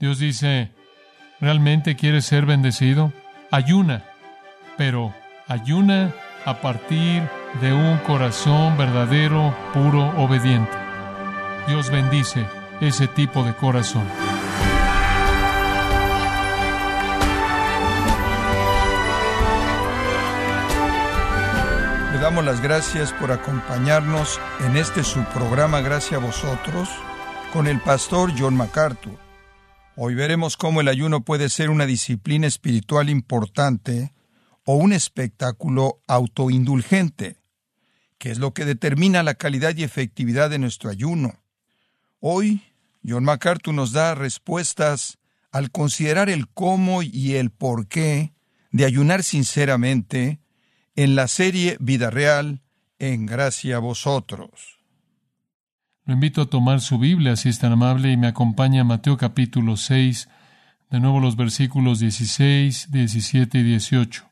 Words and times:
Dios 0.00 0.18
dice, 0.18 0.72
¿realmente 1.42 1.94
quieres 1.94 2.24
ser 2.24 2.46
bendecido? 2.46 3.12
Ayuna, 3.50 4.02
pero 4.78 5.14
ayuna 5.46 6.14
a 6.46 6.62
partir 6.62 7.22
de 7.60 7.74
un 7.74 7.98
corazón 7.98 8.78
verdadero, 8.78 9.54
puro, 9.74 10.08
obediente. 10.16 10.72
Dios 11.66 11.90
bendice 11.90 12.46
ese 12.80 13.08
tipo 13.08 13.44
de 13.44 13.52
corazón. 13.52 14.04
Le 22.14 22.18
damos 22.20 22.42
las 22.42 22.62
gracias 22.62 23.12
por 23.12 23.32
acompañarnos 23.32 24.40
en 24.60 24.78
este 24.78 25.04
su 25.04 25.22
programa 25.24 25.82
Gracias 25.82 26.14
a 26.14 26.24
vosotros 26.24 26.88
con 27.52 27.66
el 27.66 27.78
pastor 27.80 28.32
John 28.34 28.56
MacArthur. 28.56 29.29
Hoy 30.02 30.14
veremos 30.14 30.56
cómo 30.56 30.80
el 30.80 30.88
ayuno 30.88 31.26
puede 31.26 31.50
ser 31.50 31.68
una 31.68 31.84
disciplina 31.84 32.46
espiritual 32.46 33.10
importante 33.10 34.14
o 34.64 34.76
un 34.76 34.94
espectáculo 34.94 36.00
autoindulgente, 36.06 37.42
que 38.16 38.30
es 38.30 38.38
lo 38.38 38.54
que 38.54 38.64
determina 38.64 39.22
la 39.22 39.34
calidad 39.34 39.76
y 39.76 39.82
efectividad 39.82 40.48
de 40.48 40.58
nuestro 40.58 40.88
ayuno. 40.88 41.44
Hoy, 42.18 42.62
John 43.06 43.24
MacArthur 43.24 43.74
nos 43.74 43.92
da 43.92 44.14
respuestas 44.14 45.18
al 45.52 45.70
considerar 45.70 46.30
el 46.30 46.48
cómo 46.48 47.02
y 47.02 47.34
el 47.34 47.50
por 47.50 47.86
qué 47.86 48.32
de 48.70 48.86
ayunar 48.86 49.22
sinceramente 49.22 50.40
en 50.96 51.14
la 51.14 51.28
serie 51.28 51.76
Vida 51.78 52.08
Real 52.08 52.62
en 52.98 53.26
Gracia 53.26 53.76
a 53.76 53.80
Vosotros. 53.80 54.79
Lo 56.06 56.14
invito 56.14 56.42
a 56.42 56.46
tomar 56.46 56.80
su 56.80 56.98
Biblia, 56.98 57.36
si 57.36 57.50
es 57.50 57.58
tan 57.58 57.72
amable, 57.72 58.10
y 58.10 58.16
me 58.16 58.26
acompaña 58.26 58.80
a 58.80 58.84
Mateo 58.84 59.16
capítulo 59.16 59.76
6, 59.76 60.28
de 60.90 60.98
nuevo 60.98 61.20
los 61.20 61.36
versículos 61.36 62.00
16, 62.00 62.90
17 62.90 63.58
y 63.58 63.62
18. 63.62 64.30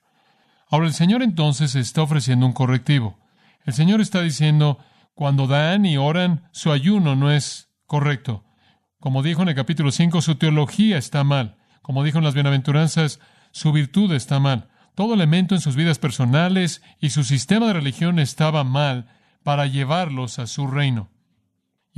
Ahora 0.70 0.86
el 0.86 0.94
Señor 0.94 1.22
entonces 1.22 1.74
está 1.74 2.02
ofreciendo 2.02 2.46
un 2.46 2.52
correctivo. 2.52 3.18
El 3.64 3.74
Señor 3.74 4.00
está 4.00 4.22
diciendo, 4.22 4.78
cuando 5.14 5.46
dan 5.46 5.84
y 5.84 5.98
oran, 5.98 6.48
su 6.52 6.72
ayuno 6.72 7.16
no 7.16 7.30
es 7.30 7.70
correcto. 7.86 8.44
Como 8.98 9.22
dijo 9.22 9.42
en 9.42 9.48
el 9.48 9.54
capítulo 9.54 9.92
5, 9.92 10.22
su 10.22 10.36
teología 10.36 10.96
está 10.96 11.22
mal. 11.22 11.58
Como 11.82 12.02
dijo 12.02 12.18
en 12.18 12.24
las 12.24 12.34
bienaventuranzas, 12.34 13.20
su 13.52 13.72
virtud 13.72 14.12
está 14.12 14.40
mal. 14.40 14.68
Todo 14.94 15.14
elemento 15.14 15.54
en 15.54 15.60
sus 15.60 15.76
vidas 15.76 15.98
personales 15.98 16.82
y 16.98 17.10
su 17.10 17.24
sistema 17.24 17.66
de 17.66 17.74
religión 17.74 18.18
estaba 18.18 18.64
mal 18.64 19.06
para 19.44 19.66
llevarlos 19.66 20.38
a 20.38 20.46
su 20.46 20.66
reino. 20.66 21.10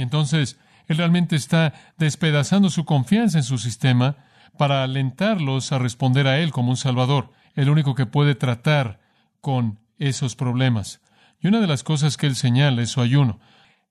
Y 0.01 0.03
entonces 0.03 0.59
Él 0.87 0.97
realmente 0.97 1.37
está 1.37 1.75
despedazando 1.99 2.71
su 2.71 2.87
confianza 2.87 3.37
en 3.37 3.45
su 3.45 3.59
sistema 3.59 4.17
para 4.57 4.83
alentarlos 4.83 5.73
a 5.73 5.79
responder 5.79 6.27
a 6.27 6.39
Él 6.39 6.53
como 6.53 6.71
un 6.71 6.79
Salvador, 6.79 7.33
el 7.55 7.69
único 7.69 7.95
que 7.95 8.07
puede 8.07 8.35
tratar 8.35 8.99
con 9.43 9.79
esos 9.99 10.37
problemas. 10.37 11.03
Y 11.39 11.49
una 11.49 11.61
de 11.61 11.67
las 11.67 11.83
cosas 11.83 12.17
que 12.17 12.27
Él 12.27 12.35
señala 12.35 12.81
es 12.81 12.89
su 12.89 13.03
ayuno. 13.03 13.41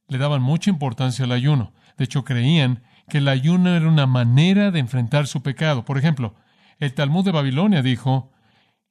Le 0.08 0.18
daban 0.18 0.42
mucha 0.42 0.72
importancia 0.72 1.26
al 1.26 1.32
ayuno. 1.32 1.74
De 1.96 2.06
hecho, 2.06 2.24
creían 2.24 2.82
que 3.08 3.20
el 3.20 3.28
ayuno 3.28 3.76
era 3.76 3.88
una 3.88 4.08
manera 4.08 4.72
de 4.72 4.80
enfrentar 4.80 5.28
su 5.28 5.44
pecado. 5.44 5.86
Por 5.86 6.00
ejemplo, 6.00 6.34
el 6.80 6.96
Talmud 6.96 7.24
de 7.24 7.34
Babilonia 7.34 7.84
dijo, 7.84 8.32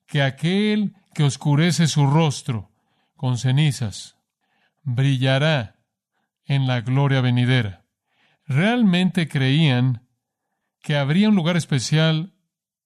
que 0.07 0.23
aquel 0.23 0.95
que 1.15 1.25
oscurece 1.25 1.89
su 1.89 2.07
rostro 2.07 2.71
con 3.17 3.39
cenizas 3.39 4.17
brillará 4.85 5.78
en 6.49 6.67
la 6.67 6.81
gloria 6.81 7.21
venidera. 7.21 7.85
Realmente 8.45 9.29
creían 9.29 10.09
que 10.83 10.97
habría 10.97 11.29
un 11.29 11.37
lugar 11.37 11.57
especial 11.57 12.35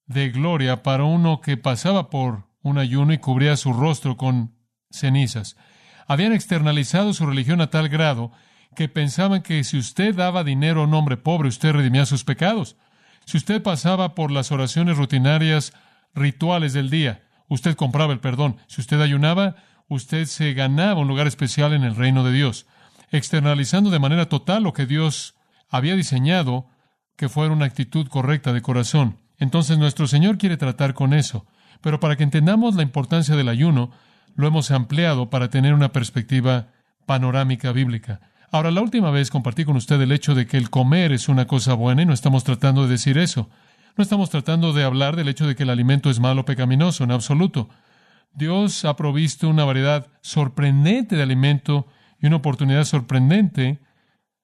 de 0.06 0.30
gloria 0.30 0.82
para 0.82 1.05
uno 1.05 1.41
que 1.41 1.56
pasaba 1.56 2.10
por 2.10 2.48
un 2.60 2.77
ayuno 2.77 3.14
y 3.14 3.18
cubría 3.18 3.56
su 3.56 3.72
rostro 3.72 4.18
con 4.18 4.55
cenizas. 4.90 5.56
Habían 6.06 6.34
externalizado 6.34 7.14
su 7.14 7.24
religión 7.24 7.61
a 7.61 7.70
tal 7.70 7.89
grado 7.89 8.33
que 8.77 8.89
pensaban 8.89 9.42
que 9.42 9.64
si 9.64 9.78
usted 9.78 10.14
daba 10.14 10.45
dinero 10.45 10.83
a 10.83 10.84
un 10.84 10.95
hombre 10.95 11.17
pobre, 11.17 11.48
usted 11.48 11.72
redimía 11.72 12.05
sus 12.05 12.24
pecados. 12.24 12.77
Si 13.24 13.39
usted 13.39 13.62
pasaba 13.62 14.14
por 14.14 14.30
las 14.30 14.52
oraciones 14.52 14.98
rutinarias 14.98 15.72
rituales 16.14 16.72
del 16.72 16.90
día. 16.90 17.22
Usted 17.48 17.74
compraba 17.77 18.12
el 18.12 18.20
perdón. 18.20 18.56
Si 18.67 18.80
usted 18.80 19.01
ayunaba, 19.01 19.56
usted 19.89 20.24
se 20.27 20.52
ganaba 20.55 21.01
un 21.01 21.08
lugar 21.08 21.27
especial 21.27 21.72
en 21.72 21.84
el 21.84 21.96
reino 21.96 22.24
de 22.24 22.33
Dios, 22.33 22.67
externalizando 23.12 23.90
de 23.90 23.98
manera 23.98 24.28
total 24.28 24.64
lo 24.64 24.73
que 24.73 24.86
Dios 24.86 25.34
había 25.68 25.95
diseñado 25.95 26.67
que 27.17 27.28
fuera 27.28 27.52
una 27.52 27.67
actitud 27.67 28.08
correcta 28.08 28.52
de 28.52 28.62
corazón. 28.62 29.18
Entonces 29.39 29.78
nuestro 29.78 30.06
Señor 30.06 30.39
quiere 30.39 30.56
tratar 30.56 30.95
con 30.95 31.14
eso. 31.14 31.46
Pero 31.80 32.01
para 32.01 32.17
que 32.17 32.24
entendamos 32.24 32.74
la 32.74 32.83
importancia 32.83 33.36
del 33.36 33.48
ayuno, 33.48 33.90
lo 34.34 34.46
hemos 34.46 34.70
ampliado 34.70 35.30
para 35.30 35.51
tener 35.51 35.74
una 35.74 35.92
perspectiva 35.92 36.68
panorámica 37.06 37.72
bíblica. 37.72 38.20
Ahora, 38.51 38.70
la 38.70 38.83
última 38.83 39.11
vez 39.11 39.30
compartí 39.30 39.64
con 39.64 39.77
usted 39.77 40.01
el 40.01 40.12
hecho 40.12 40.34
de 40.34 40.46
que 40.46 40.58
el 40.58 40.70
comer 40.70 41.12
es 41.12 41.28
una 41.28 41.46
cosa 41.46 41.74
buena 41.74 42.02
y 42.02 42.06
no 42.06 42.12
estamos 42.12 42.45
tratando 42.45 42.83
de 42.83 42.90
decir 42.90 43.18
eso. 43.18 43.48
No 43.96 44.02
estamos 44.02 44.30
tratando 44.30 44.72
de 44.72 44.84
hablar 44.84 45.17
del 45.17 45.28
hecho 45.28 45.46
de 45.46 45.55
que 45.55 45.64
el 45.64 45.70
alimento 45.70 46.11
es 46.11 46.20
malo 46.20 46.42
o 46.42 46.45
pecaminoso, 46.45 47.05
en 47.05 47.12
absoluto. 47.12 47.68
Dios 48.34 48.84
ha 48.84 48.96
provisto 48.96 49.48
una 49.48 49.64
variedad 49.64 50.06
sorprendente 50.22 51.17
de 51.17 51.22
alimento 51.22 51.86
y 52.22 52.28
una 52.28 52.36
oportunidad 52.36 52.84
sorprendente 52.84 53.80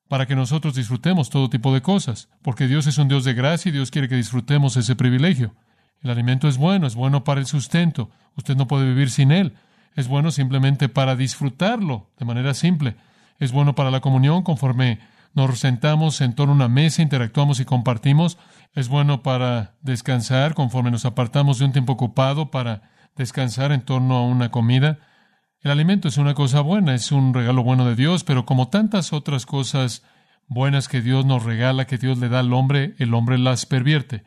para 0.09 0.27
que 0.27 0.35
nosotros 0.35 0.75
disfrutemos 0.75 1.31
todo 1.31 1.49
tipo 1.49 1.73
de 1.73 1.81
cosas, 1.81 2.29
porque 2.43 2.67
Dios 2.67 2.87
es 2.87 2.99
un 2.99 3.09
Dios 3.09 3.25
de 3.25 3.35
gracia 3.35 3.69
y 3.69 3.73
Dios 3.73 3.91
quiere 3.91 4.09
que 4.09 4.17
disfrutemos 4.17 4.77
ese 4.77 4.97
privilegio. 4.97 5.55
El 6.03 6.11
alimento 6.11 6.49
es 6.49 6.59
bueno, 6.59 6.87
es 6.87 6.95
bueno 6.95 7.25
para 7.25 7.41
el 7.41 7.47
sustento, 7.47 8.11
usted 8.37 8.57
no 8.57 8.67
puede 8.67 8.87
vivir 8.87 9.11
sin 9.11 9.31
él, 9.31 9.55
es 9.95 10.09
bueno 10.09 10.31
simplemente 10.31 10.89
para 10.89 11.17
disfrutarlo 11.17 12.11
de 12.19 12.25
manera 12.25 12.53
simple, 12.55 12.97
es 13.39 13.53
bueno 13.53 13.75
para 13.75 13.91
la 13.91 14.01
comunión 14.01 14.43
conforme 14.43 14.99
nos 15.35 15.59
sentamos 15.59 16.21
en 16.21 16.35
torno 16.35 16.53
a 16.53 16.57
una 16.57 16.69
mesa, 16.69 17.03
interactuamos 17.03 17.61
y 17.61 17.65
compartimos, 17.65 18.39
es 18.75 18.89
bueno 18.89 19.23
para 19.23 19.77
descansar 19.83 20.55
conforme 20.55 20.91
nos 20.91 21.05
apartamos 21.05 21.59
de 21.59 21.67
un 21.67 21.73
tiempo 21.73 21.93
ocupado 21.93 22.51
para 22.51 22.91
descansar 23.15 23.73
en 23.73 23.83
torno 23.83 24.17
a 24.17 24.25
una 24.25 24.51
comida. 24.51 24.99
El 25.61 25.73
alimento 25.73 26.07
es 26.07 26.19
una 26.19 26.35
cosa 26.35 26.61
buena, 26.61 26.95
es 26.95 27.11
un 27.11 27.35
regalo 27.35 27.65
bueno 27.65 27.85
de 27.85 27.97
Dios, 27.97 28.23
pero 28.23 28.47
como 28.47 28.69
tantas 28.69 29.13
otras 29.13 29.45
cosas 29.45 30.05
buenas 30.47 30.89
que 30.89 31.03
Dios 31.03 31.27
nos 31.27 31.45
regala, 31.45 31.87
que 31.87 31.99
Dios 31.99 32.19
le 32.19 32.29
da 32.29 32.41
al 32.41 32.53
hombre, 32.53 32.95
el 32.99 33.13
hombre 33.13 33.39
las 33.39 33.67
pervierte. 33.67 34.23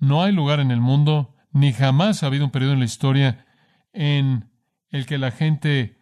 No 0.00 0.22
hay 0.22 0.32
lugar 0.32 0.58
en 0.58 0.72
el 0.72 0.80
mundo, 0.80 1.34
ni 1.52 1.72
jamás 1.72 2.22
ha 2.22 2.26
habido 2.26 2.44
un 2.44 2.50
periodo 2.50 2.72
en 2.72 2.80
la 2.80 2.84
historia 2.84 3.46
en 3.92 4.50
el 4.90 5.06
que 5.06 5.18
la 5.18 5.30
gente 5.30 5.98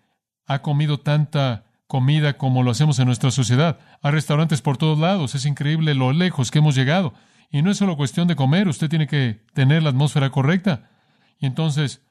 ha 0.47 0.62
comido 0.62 0.98
tanta 0.98 1.66
comida 1.86 2.38
como 2.38 2.62
lo 2.62 2.70
hacemos 2.70 2.98
en 2.98 3.06
nuestra 3.06 3.31
sociedad. 3.31 3.78
Hay 4.02 4.12
restaurantes 4.12 4.62
por 4.62 4.78
todos 4.78 4.98
lados, 4.98 5.34
es 5.34 5.44
increíble 5.44 5.94
lo 5.94 6.12
lejos 6.12 6.50
que 6.50 6.58
hemos 6.58 6.75
llegado. 6.75 7.14
Y 7.50 7.62
no 7.62 7.70
es 7.70 7.76
solo 7.76 7.96
cuestión 7.96 8.28
de 8.28 8.34
comer, 8.34 8.66
usted 8.66 8.88
tiene 8.88 9.06
que 9.06 9.44
tener 9.52 9.82
la 9.82 9.91
atmósfera 9.91 10.31
correcta. 10.31 10.91
Y 11.38 11.46
entonces, 11.46 12.03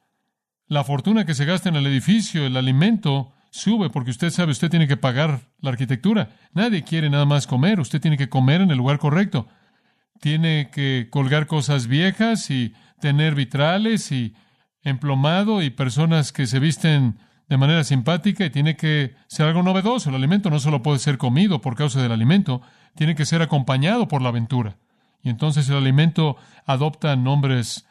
la 0.74 0.84
fortuna 0.84 1.26
que 1.26 1.36
se 1.36 1.46
gasta 1.46 1.70
en 1.70 1.76
el 1.76 1.88
edificio, 1.88 2.46
el 2.46 2.58
alimento, 2.58 3.32
sube 3.52 3.90
porque 3.90 4.12
usted 4.12 4.32
sabe, 4.32 4.52
usted 4.52 4.70
tiene 4.70 4.88
que 4.88 4.98
pagar 4.98 5.42
la 5.62 5.70
arquitectura. 5.70 6.32
Nadie 6.54 6.84
quiere 6.84 7.10
nada 7.10 7.26
más 7.26 7.48
comer, 7.48 7.80
usted 7.80 8.02
tiene 8.02 8.18
que 8.18 8.30
comer 8.30 8.62
en 8.62 8.72
el 8.72 8.78
lugar 8.78 8.98
correcto. 8.98 9.48
Tiene 10.20 10.70
que 10.72 11.08
colgar 11.12 11.48
cosas 11.48 11.88
viejas 11.88 12.50
y 12.50 12.74
tener 13.00 13.36
vitrales 13.36 14.12
y 14.12 14.36
emplomado 14.82 15.62
y 15.62 15.70
personas 15.70 16.32
que 16.32 16.48
se 16.48 16.60
visten 16.60 17.20
de 17.48 17.58
manera 17.58 17.84
simpática 17.84 18.46
y 18.46 18.50
tiene 18.50 18.76
que 18.76 19.16
ser 19.28 19.46
algo 19.48 19.62
novedoso. 19.62 20.10
El 20.10 20.16
alimento 20.16 20.50
no 20.50 20.60
solo 20.60 20.82
puede 20.82 21.00
ser 21.00 21.18
comido 21.18 21.62
por 21.62 21.76
causa 21.76 22.02
del 22.02 22.12
alimento, 22.12 22.62
tiene 22.96 23.16
que 23.16 23.26
ser 23.26 23.42
acompañado 23.42 24.08
por 24.08 24.22
la 24.22 24.30
aventura. 24.30 24.78
Y 25.22 25.30
entonces 25.30 25.70
el 25.70 25.76
alimento 25.76 26.38
adopta 26.66 27.16
nombres 27.16 27.86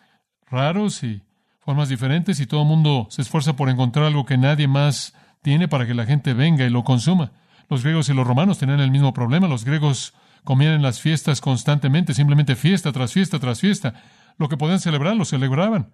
raros 0.51 1.03
y 1.05 1.23
formas 1.65 1.89
diferentes 1.89 2.41
y 2.41 2.47
todo 2.47 2.63
el 2.63 2.69
mundo 2.69 3.07
se 3.11 3.23
esfuerza 3.23 3.55
por 3.55 3.69
encontrar 3.69 4.07
algo 4.07 4.27
que 4.27 4.37
nadie 4.37 4.67
más 4.67 5.15
tiene 5.43 5.69
para 5.69 5.87
que 5.87 5.95
la 5.95 6.07
gente 6.07 6.35
venga 6.35 6.65
y 6.65 6.71
lo 6.71 6.85
consuma. 6.85 7.33
Los 7.69 7.83
griegos 7.83 8.09
y 8.09 8.15
los 8.15 8.27
romanos 8.27 8.59
tenían 8.59 8.81
el 8.81 8.91
mismo 8.91 9.15
problema. 9.15 9.49
Los 9.49 9.65
griegos 9.65 10.13
comían 10.45 10.75
en 10.75 10.83
las 10.83 11.01
fiestas 11.01 11.41
constantemente, 11.41 12.15
simplemente 12.15 12.57
fiesta 12.57 12.93
tras 12.93 13.13
fiesta 13.13 13.39
tras 13.39 13.61
fiesta. 13.61 13.95
Lo 14.39 14.49
que 14.49 14.57
podían 14.57 14.81
celebrar 14.81 15.17
lo 15.17 15.25
celebraban. 15.25 15.91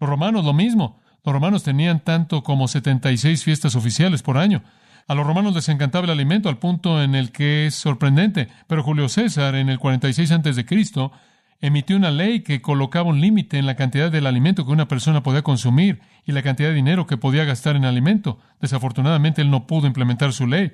Los 0.00 0.10
romanos 0.10 0.44
lo 0.44 0.52
mismo. 0.52 1.00
Los 1.24 1.32
romanos 1.32 1.62
tenían 1.62 2.00
tanto 2.00 2.42
como 2.42 2.66
76 2.66 3.44
fiestas 3.44 3.76
oficiales 3.76 4.22
por 4.22 4.38
año. 4.38 4.62
A 5.06 5.14
los 5.14 5.26
romanos 5.26 5.54
les 5.54 5.68
encantaba 5.68 6.04
el 6.04 6.10
alimento 6.10 6.48
al 6.48 6.58
punto 6.58 7.02
en 7.02 7.14
el 7.14 7.30
que 7.30 7.66
es 7.66 7.74
sorprendente, 7.76 8.48
pero 8.66 8.82
Julio 8.82 9.08
César 9.08 9.54
en 9.54 9.68
el 9.68 9.78
46 9.78 10.32
antes 10.32 10.56
de 10.56 10.64
Cristo 10.64 11.12
emitió 11.62 11.96
una 11.96 12.10
ley 12.10 12.40
que 12.40 12.60
colocaba 12.60 13.08
un 13.08 13.20
límite 13.20 13.56
en 13.56 13.66
la 13.66 13.76
cantidad 13.76 14.10
del 14.10 14.26
alimento 14.26 14.66
que 14.66 14.72
una 14.72 14.88
persona 14.88 15.22
podía 15.22 15.42
consumir 15.42 16.02
y 16.26 16.32
la 16.32 16.42
cantidad 16.42 16.68
de 16.68 16.74
dinero 16.74 17.06
que 17.06 17.16
podía 17.16 17.44
gastar 17.44 17.76
en 17.76 17.84
alimento. 17.84 18.40
Desafortunadamente 18.60 19.42
él 19.42 19.50
no 19.50 19.68
pudo 19.68 19.86
implementar 19.86 20.32
su 20.32 20.48
ley. 20.48 20.72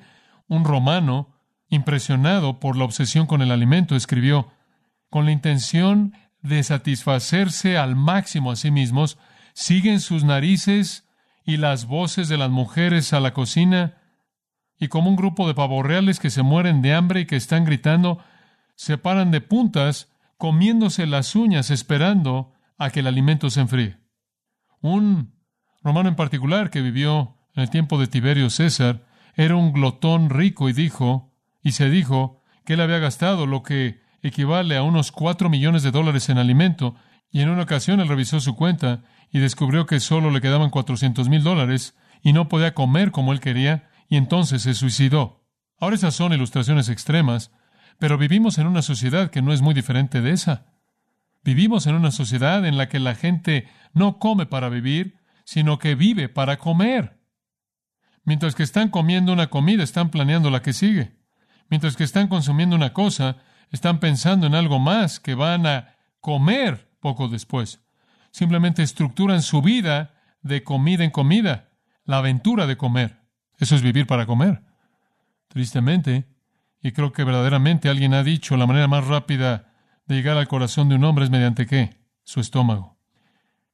Un 0.48 0.64
romano, 0.64 1.28
impresionado 1.68 2.58
por 2.58 2.76
la 2.76 2.84
obsesión 2.84 3.26
con 3.26 3.42
el 3.42 3.50
alimento, 3.50 3.96
escribió 3.96 4.48
con 5.10 5.26
la 5.26 5.32
intención 5.32 6.14
de 6.40 6.62
satisfacerse 6.62 7.76
al 7.76 7.94
máximo 7.94 8.50
a 8.50 8.56
sí 8.56 8.70
mismos, 8.70 9.18
siguen 9.52 10.00
sus 10.00 10.24
narices 10.24 11.06
y 11.44 11.58
las 11.58 11.84
voces 11.84 12.28
de 12.28 12.38
las 12.38 12.50
mujeres 12.50 13.12
a 13.12 13.20
la 13.20 13.34
cocina, 13.34 13.98
y 14.80 14.88
como 14.88 15.10
un 15.10 15.16
grupo 15.16 15.46
de 15.46 15.54
pavorreales 15.54 16.18
que 16.18 16.30
se 16.30 16.42
mueren 16.42 16.80
de 16.80 16.94
hambre 16.94 17.20
y 17.20 17.26
que 17.26 17.36
están 17.36 17.64
gritando, 17.64 18.22
se 18.74 18.96
paran 18.96 19.30
de 19.30 19.40
puntas, 19.40 20.08
comiéndose 20.38 21.06
las 21.06 21.36
uñas, 21.36 21.70
esperando 21.70 22.52
a 22.78 22.90
que 22.90 23.00
el 23.00 23.08
alimento 23.08 23.50
se 23.50 23.60
enfríe. 23.60 23.98
Un 24.80 25.34
romano 25.82 26.08
en 26.08 26.16
particular 26.16 26.70
que 26.70 26.80
vivió 26.80 27.36
en 27.54 27.62
el 27.62 27.70
tiempo 27.70 27.98
de 27.98 28.06
Tiberio 28.06 28.48
César 28.48 29.04
era 29.34 29.56
un 29.56 29.72
glotón 29.72 30.30
rico 30.30 30.68
y 30.68 30.72
dijo, 30.72 31.34
y 31.62 31.72
se 31.72 31.90
dijo, 31.90 32.42
que 32.64 32.74
él 32.74 32.80
había 32.80 32.98
gastado 32.98 33.46
lo 33.46 33.62
que 33.62 34.00
equivale 34.22 34.76
a 34.76 34.82
unos 34.82 35.10
cuatro 35.12 35.48
millones 35.48 35.82
de 35.82 35.90
dólares 35.90 36.28
en 36.28 36.38
alimento, 36.38 36.94
y 37.30 37.40
en 37.40 37.50
una 37.50 37.62
ocasión 37.62 38.00
él 38.00 38.08
revisó 38.08 38.40
su 38.40 38.54
cuenta 38.54 39.02
y 39.30 39.38
descubrió 39.38 39.86
que 39.86 40.00
solo 40.00 40.30
le 40.30 40.40
quedaban 40.40 40.70
cuatrocientos 40.70 41.28
mil 41.28 41.42
dólares 41.42 41.96
y 42.22 42.32
no 42.32 42.48
podía 42.48 42.74
comer 42.74 43.10
como 43.10 43.32
él 43.32 43.40
quería, 43.40 43.90
y 44.08 44.16
entonces 44.16 44.62
se 44.62 44.74
suicidó. 44.74 45.44
Ahora 45.78 45.96
esas 45.96 46.14
son 46.14 46.32
ilustraciones 46.32 46.88
extremas, 46.88 47.52
pero 47.98 48.16
vivimos 48.16 48.58
en 48.58 48.66
una 48.66 48.82
sociedad 48.82 49.30
que 49.30 49.42
no 49.42 49.52
es 49.52 49.60
muy 49.60 49.74
diferente 49.74 50.20
de 50.20 50.30
esa. 50.30 50.66
Vivimos 51.44 51.86
en 51.86 51.94
una 51.94 52.10
sociedad 52.10 52.64
en 52.66 52.76
la 52.76 52.88
que 52.88 53.00
la 53.00 53.14
gente 53.14 53.68
no 53.92 54.18
come 54.18 54.46
para 54.46 54.68
vivir, 54.68 55.18
sino 55.44 55.78
que 55.78 55.94
vive 55.94 56.28
para 56.28 56.58
comer. 56.58 57.18
Mientras 58.24 58.54
que 58.54 58.62
están 58.62 58.90
comiendo 58.90 59.32
una 59.32 59.48
comida, 59.48 59.82
están 59.82 60.10
planeando 60.10 60.50
la 60.50 60.62
que 60.62 60.72
sigue. 60.72 61.16
Mientras 61.70 61.96
que 61.96 62.04
están 62.04 62.28
consumiendo 62.28 62.76
una 62.76 62.92
cosa, 62.92 63.38
están 63.70 64.00
pensando 64.00 64.46
en 64.46 64.54
algo 64.54 64.78
más 64.78 65.20
que 65.20 65.34
van 65.34 65.66
a 65.66 65.96
comer 66.20 66.90
poco 67.00 67.28
después. 67.28 67.80
Simplemente 68.30 68.82
estructuran 68.82 69.42
su 69.42 69.62
vida 69.62 70.14
de 70.42 70.62
comida 70.62 71.04
en 71.04 71.10
comida, 71.10 71.70
la 72.04 72.18
aventura 72.18 72.66
de 72.66 72.76
comer. 72.76 73.22
Eso 73.58 73.74
es 73.74 73.82
vivir 73.82 74.06
para 74.06 74.26
comer. 74.26 74.62
Tristemente, 75.48 76.26
y 76.80 76.92
creo 76.92 77.12
que 77.12 77.24
verdaderamente 77.24 77.88
alguien 77.88 78.14
ha 78.14 78.22
dicho, 78.22 78.56
la 78.56 78.66
manera 78.66 78.88
más 78.88 79.06
rápida 79.06 79.72
de 80.06 80.16
llegar 80.16 80.36
al 80.36 80.48
corazón 80.48 80.88
de 80.88 80.94
un 80.94 81.04
hombre 81.04 81.24
es 81.24 81.30
mediante 81.30 81.66
qué? 81.66 81.96
Su 82.24 82.40
estómago. 82.40 82.98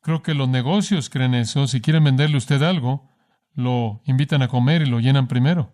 Creo 0.00 0.22
que 0.22 0.34
los 0.34 0.48
negocios 0.48 1.08
creen 1.08 1.34
eso. 1.34 1.66
Si 1.66 1.80
quieren 1.80 2.04
venderle 2.04 2.36
usted 2.36 2.62
algo, 2.62 3.10
lo 3.54 4.02
invitan 4.04 4.42
a 4.42 4.48
comer 4.48 4.82
y 4.82 4.86
lo 4.86 5.00
llenan 5.00 5.28
primero. 5.28 5.72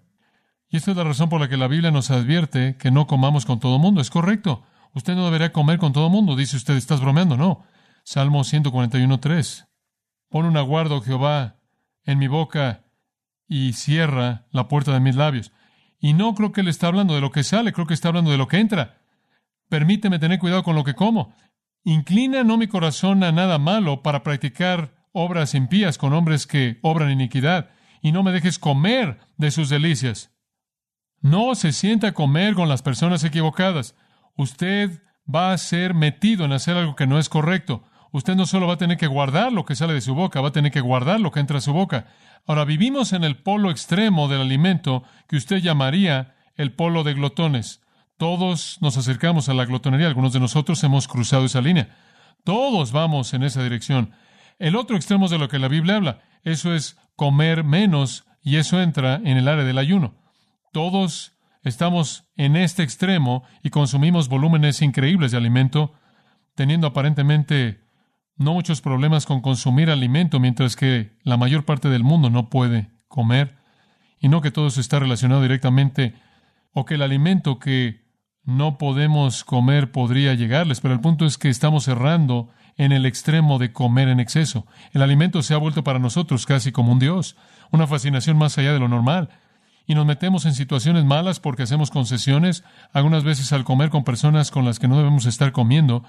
Y 0.68 0.76
esta 0.76 0.92
es 0.92 0.96
la 0.96 1.04
razón 1.04 1.28
por 1.28 1.40
la 1.40 1.48
que 1.48 1.56
la 1.56 1.66
Biblia 1.66 1.90
nos 1.90 2.10
advierte 2.10 2.76
que 2.76 2.92
no 2.92 3.06
comamos 3.08 3.44
con 3.44 3.58
todo 3.58 3.78
mundo. 3.78 4.00
Es 4.00 4.10
correcto. 4.10 4.62
Usted 4.94 5.16
no 5.16 5.24
debería 5.24 5.52
comer 5.52 5.78
con 5.78 5.92
todo 5.92 6.08
mundo. 6.10 6.36
Dice 6.36 6.56
usted, 6.56 6.76
estás 6.76 7.00
bromeando. 7.00 7.36
No. 7.36 7.64
Salmo 8.04 8.40
141.3. 8.40 9.66
Pon 10.28 10.46
un 10.46 10.56
aguardo, 10.56 11.00
Jehová, 11.00 11.56
en 12.04 12.18
mi 12.18 12.28
boca 12.28 12.84
y 13.48 13.72
cierra 13.72 14.46
la 14.52 14.68
puerta 14.68 14.92
de 14.92 15.00
mis 15.00 15.16
labios. 15.16 15.52
Y 16.00 16.14
no 16.14 16.34
creo 16.34 16.52
que 16.52 16.62
él 16.62 16.68
está 16.68 16.86
hablando 16.86 17.14
de 17.14 17.20
lo 17.20 17.30
que 17.30 17.44
sale, 17.44 17.72
creo 17.72 17.86
que 17.86 17.94
está 17.94 18.08
hablando 18.08 18.30
de 18.30 18.38
lo 18.38 18.48
que 18.48 18.58
entra. 18.58 18.98
Permíteme 19.68 20.18
tener 20.18 20.38
cuidado 20.38 20.62
con 20.62 20.74
lo 20.74 20.82
que 20.82 20.94
como. 20.94 21.34
Inclina 21.84 22.42
no 22.42 22.56
mi 22.56 22.66
corazón 22.66 23.22
a 23.22 23.32
nada 23.32 23.58
malo 23.58 24.02
para 24.02 24.22
practicar 24.22 24.94
obras 25.12 25.54
impías 25.54 25.98
con 25.98 26.12
hombres 26.12 26.46
que 26.46 26.78
obran 26.82 27.10
iniquidad, 27.10 27.70
y 28.02 28.12
no 28.12 28.22
me 28.22 28.32
dejes 28.32 28.58
comer 28.58 29.18
de 29.36 29.50
sus 29.50 29.68
delicias. 29.68 30.32
No 31.20 31.54
se 31.54 31.72
sienta 31.72 32.08
a 32.08 32.12
comer 32.12 32.54
con 32.54 32.68
las 32.68 32.82
personas 32.82 33.22
equivocadas. 33.24 33.94
Usted 34.36 35.02
va 35.32 35.52
a 35.52 35.58
ser 35.58 35.94
metido 35.94 36.44
en 36.44 36.52
hacer 36.52 36.76
algo 36.76 36.96
que 36.96 37.06
no 37.06 37.18
es 37.18 37.28
correcto. 37.28 37.84
Usted 38.12 38.34
no 38.34 38.46
solo 38.46 38.66
va 38.66 38.74
a 38.74 38.78
tener 38.78 38.96
que 38.96 39.06
guardar 39.06 39.52
lo 39.52 39.64
que 39.64 39.76
sale 39.76 39.94
de 39.94 40.00
su 40.00 40.14
boca, 40.14 40.40
va 40.40 40.48
a 40.48 40.52
tener 40.52 40.72
que 40.72 40.80
guardar 40.80 41.20
lo 41.20 41.30
que 41.30 41.40
entra 41.40 41.58
a 41.58 41.60
su 41.60 41.72
boca. 41.72 42.06
Ahora 42.46 42.64
vivimos 42.64 43.12
en 43.12 43.22
el 43.22 43.36
polo 43.36 43.70
extremo 43.70 44.28
del 44.28 44.40
alimento 44.40 45.04
que 45.28 45.36
usted 45.36 45.58
llamaría 45.58 46.34
el 46.56 46.72
polo 46.72 47.04
de 47.04 47.14
glotones. 47.14 47.82
Todos 48.16 48.78
nos 48.80 48.96
acercamos 48.96 49.48
a 49.48 49.54
la 49.54 49.64
glotonería, 49.64 50.08
algunos 50.08 50.32
de 50.32 50.40
nosotros 50.40 50.82
hemos 50.82 51.06
cruzado 51.06 51.44
esa 51.44 51.60
línea. 51.60 51.96
Todos 52.44 52.92
vamos 52.92 53.32
en 53.32 53.44
esa 53.44 53.62
dirección. 53.62 54.12
El 54.58 54.76
otro 54.76 54.96
extremo 54.96 55.28
de 55.28 55.38
lo 55.38 55.48
que 55.48 55.58
la 55.58 55.68
Biblia 55.68 55.96
habla, 55.96 56.20
eso 56.42 56.74
es 56.74 56.98
comer 57.16 57.64
menos 57.64 58.24
y 58.42 58.56
eso 58.56 58.80
entra 58.80 59.16
en 59.16 59.36
el 59.36 59.48
área 59.48 59.64
del 59.64 59.78
ayuno. 59.78 60.14
Todos 60.72 61.32
estamos 61.62 62.24
en 62.36 62.56
este 62.56 62.82
extremo 62.82 63.44
y 63.62 63.70
consumimos 63.70 64.28
volúmenes 64.28 64.82
increíbles 64.82 65.30
de 65.30 65.38
alimento, 65.38 65.94
teniendo 66.54 66.86
aparentemente 66.86 67.80
no 68.40 68.54
muchos 68.54 68.80
problemas 68.80 69.26
con 69.26 69.42
consumir 69.42 69.90
alimento, 69.90 70.40
mientras 70.40 70.74
que 70.74 71.12
la 71.24 71.36
mayor 71.36 71.66
parte 71.66 71.90
del 71.90 72.02
mundo 72.02 72.30
no 72.30 72.48
puede 72.48 72.90
comer. 73.06 73.58
Y 74.18 74.28
no 74.28 74.40
que 74.40 74.50
todo 74.50 74.68
eso 74.68 74.80
está 74.80 74.98
relacionado 74.98 75.42
directamente, 75.42 76.14
o 76.72 76.86
que 76.86 76.94
el 76.94 77.02
alimento 77.02 77.58
que 77.58 78.02
no 78.42 78.78
podemos 78.78 79.44
comer 79.44 79.92
podría 79.92 80.32
llegarles, 80.32 80.80
pero 80.80 80.94
el 80.94 81.00
punto 81.00 81.26
es 81.26 81.36
que 81.36 81.50
estamos 81.50 81.86
errando 81.86 82.48
en 82.78 82.92
el 82.92 83.04
extremo 83.04 83.58
de 83.58 83.72
comer 83.74 84.08
en 84.08 84.20
exceso. 84.20 84.66
El 84.92 85.02
alimento 85.02 85.42
se 85.42 85.52
ha 85.52 85.58
vuelto 85.58 85.84
para 85.84 85.98
nosotros 85.98 86.46
casi 86.46 86.72
como 86.72 86.92
un 86.92 86.98
Dios, 86.98 87.36
una 87.70 87.86
fascinación 87.86 88.38
más 88.38 88.56
allá 88.56 88.72
de 88.72 88.78
lo 88.78 88.88
normal 88.88 89.28
y 89.86 89.94
nos 89.94 90.06
metemos 90.06 90.46
en 90.46 90.54
situaciones 90.54 91.04
malas 91.04 91.40
porque 91.40 91.64
hacemos 91.64 91.90
concesiones, 91.90 92.64
algunas 92.92 93.22
veces 93.22 93.52
al 93.52 93.64
comer 93.64 93.90
con 93.90 94.04
personas 94.04 94.50
con 94.50 94.64
las 94.64 94.78
que 94.78 94.88
no 94.88 94.96
debemos 94.96 95.26
estar 95.26 95.52
comiendo, 95.52 96.04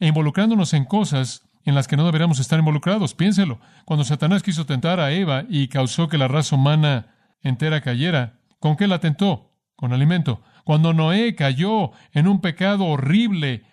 e 0.00 0.08
involucrándonos 0.08 0.72
en 0.74 0.84
cosas 0.84 1.46
en 1.66 1.74
las 1.74 1.88
que 1.88 1.96
no 1.96 2.06
deberíamos 2.06 2.38
estar 2.38 2.58
involucrados. 2.58 3.14
Piénselo. 3.14 3.60
Cuando 3.84 4.04
Satanás 4.04 4.42
quiso 4.42 4.64
tentar 4.64 5.00
a 5.00 5.12
Eva 5.12 5.44
y 5.50 5.68
causó 5.68 6.08
que 6.08 6.16
la 6.16 6.28
raza 6.28 6.54
humana 6.54 7.14
entera 7.42 7.82
cayera, 7.82 8.38
¿con 8.60 8.76
qué 8.76 8.86
la 8.86 9.00
tentó? 9.00 9.52
Con 9.74 9.92
alimento. 9.92 10.42
Cuando 10.64 10.94
Noé 10.94 11.34
cayó 11.34 11.90
en 12.12 12.28
un 12.28 12.40
pecado 12.40 12.84
horrible 12.86 13.64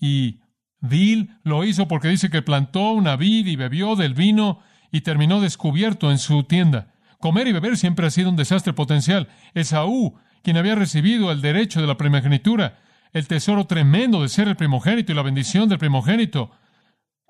y 0.00 0.40
vil, 0.80 1.36
lo 1.42 1.64
hizo 1.64 1.88
porque 1.88 2.08
dice 2.08 2.30
que 2.30 2.40
plantó 2.40 2.92
una 2.92 3.16
vid 3.16 3.46
y 3.46 3.56
bebió 3.56 3.96
del 3.96 4.14
vino 4.14 4.60
y 4.92 5.02
terminó 5.02 5.40
descubierto 5.40 6.10
en 6.10 6.18
su 6.18 6.44
tienda. 6.44 6.94
Comer 7.18 7.48
y 7.48 7.52
beber 7.52 7.76
siempre 7.76 8.06
ha 8.06 8.10
sido 8.10 8.30
un 8.30 8.36
desastre 8.36 8.72
potencial. 8.72 9.28
Esaú, 9.54 10.14
quien 10.42 10.56
había 10.56 10.76
recibido 10.76 11.32
el 11.32 11.42
derecho 11.42 11.80
de 11.80 11.86
la 11.86 11.96
primogenitura, 11.96 12.78
el 13.12 13.26
tesoro 13.26 13.66
tremendo 13.66 14.22
de 14.22 14.28
ser 14.28 14.48
el 14.48 14.56
primogénito 14.56 15.12
y 15.12 15.14
la 15.16 15.22
bendición 15.22 15.68
del 15.68 15.78
primogénito, 15.78 16.52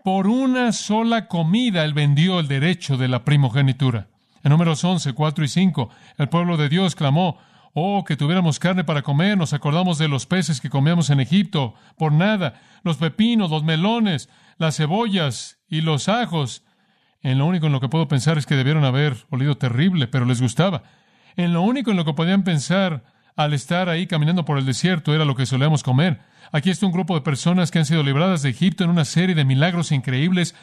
por 0.05 0.27
una 0.27 0.73
sola 0.73 1.27
comida 1.27 1.85
él 1.85 1.95
vendió 1.95 2.41
el 2.41 2.49
derecho 2.49 2.97
de 2.97 3.09
la 3.09 3.25
primogenitura. 3.25 4.09
En 4.43 4.51
números 4.51 4.83
11, 4.85 5.13
4 5.13 5.45
y 5.45 5.49
5, 5.49 5.91
el 6.19 6.29
pueblo 6.29 6.57
de 6.57 6.69
Dios 6.69 6.95
clamó, 6.95 7.39
Oh, 7.73 8.05
que 8.05 8.17
tuviéramos 8.17 8.59
carne 8.59 8.83
para 8.83 9.03
comer, 9.03 9.39
nos 9.39 9.53
acordamos 9.53 9.99
de 9.99 10.09
los 10.09 10.27
peces 10.27 10.61
que 10.61 10.71
comíamos 10.71 11.09
en 11.11 11.21
Egipto, 11.21 11.75
por 11.97 12.11
nada, 12.11 12.61
los 12.83 12.97
pepinos, 12.97 13.51
los 13.51 13.63
melones, 13.63 14.29
las 14.59 14.77
cebollas 14.77 15.59
y 15.69 15.83
los 15.83 16.09
ajos, 16.09 16.65
en 17.23 17.39
lo 17.39 17.47
único 17.47 17.67
en 17.67 17.73
lo 17.73 17.81
que 17.81 17.89
puedo 17.89 18.09
pensar 18.09 18.39
es 18.39 18.47
que 18.47 18.57
debieron 18.57 18.85
haber 18.85 19.17
olido 19.29 19.57
terrible, 19.57 20.09
pero 20.09 20.25
les 20.25 20.41
gustaba. 20.41 20.83
En 21.37 21.53
lo 21.53 21.63
único 21.63 21.91
en 21.91 21.97
lo 21.97 22.05
que 22.05 22.15
podían 22.15 22.45
pensar 22.45 23.05
al 23.37 23.53
estar 23.53 23.89
ahí 23.89 24.07
caminando 24.07 24.45
por 24.45 24.59
el 24.59 24.67
desierto 24.67 25.15
era 25.15 25.25
lo 25.25 25.35
que 25.35 25.47
solíamos 25.47 25.83
comer. 25.83 26.21
Aquí 26.53 26.71
está 26.71 26.87
un 26.87 26.93
grupo 26.93 27.15
de 27.15 27.21
personas 27.21 27.71
que 27.71 27.79
han 27.79 27.87
sido 27.87 28.03
libradas 28.03 28.43
de 28.43 28.51
Egipto 28.51 28.83
en 28.83 28.91
una 28.91 29.05
serie 29.05 29.35
de 29.37 29.45
milagros 29.45 29.93
increíbles, 29.93 30.55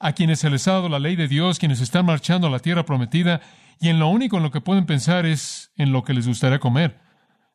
a 0.00 0.12
quienes 0.12 0.40
se 0.40 0.50
les 0.50 0.66
ha 0.66 0.72
dado 0.72 0.88
la 0.88 0.98
ley 0.98 1.16
de 1.16 1.28
Dios, 1.28 1.58
quienes 1.58 1.80
están 1.80 2.06
marchando 2.06 2.48
a 2.48 2.50
la 2.50 2.58
tierra 2.58 2.84
prometida, 2.84 3.40
y 3.80 3.88
en 3.88 3.98
lo 3.98 4.08
único 4.08 4.36
en 4.36 4.42
lo 4.42 4.50
que 4.50 4.60
pueden 4.60 4.86
pensar 4.86 5.26
es 5.26 5.72
en 5.76 5.92
lo 5.92 6.02
que 6.02 6.14
les 6.14 6.26
gustaría 6.26 6.58
comer. 6.58 7.00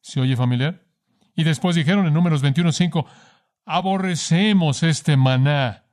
¿Se 0.02 0.22
oye 0.22 0.36
familiar? 0.38 0.86
Y 1.36 1.44
después 1.44 1.76
dijeron 1.76 2.08
en 2.08 2.14
números 2.14 2.44
21.5, 2.44 3.06
aborrecemos 3.66 4.84
este 4.84 5.18
maná, 5.18 5.84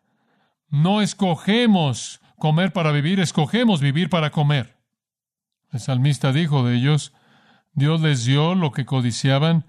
no 0.69 1.03
escogemos 1.03 2.21
comer 2.37 2.73
para 2.73 2.93
vivir, 2.93 3.19
escogemos 3.19 3.81
vivir 3.81 4.09
para 4.09 4.31
comer. 4.31 4.77
El 5.73 5.81
salmista 5.81 6.33
dijo 6.33 6.65
de 6.65 6.77
ellos, 6.77 7.13
Dios 7.73 8.01
les 8.01 8.25
dio 8.25 8.55
lo 8.55 8.71
que 8.73 8.85
codiciaban, 8.85 9.67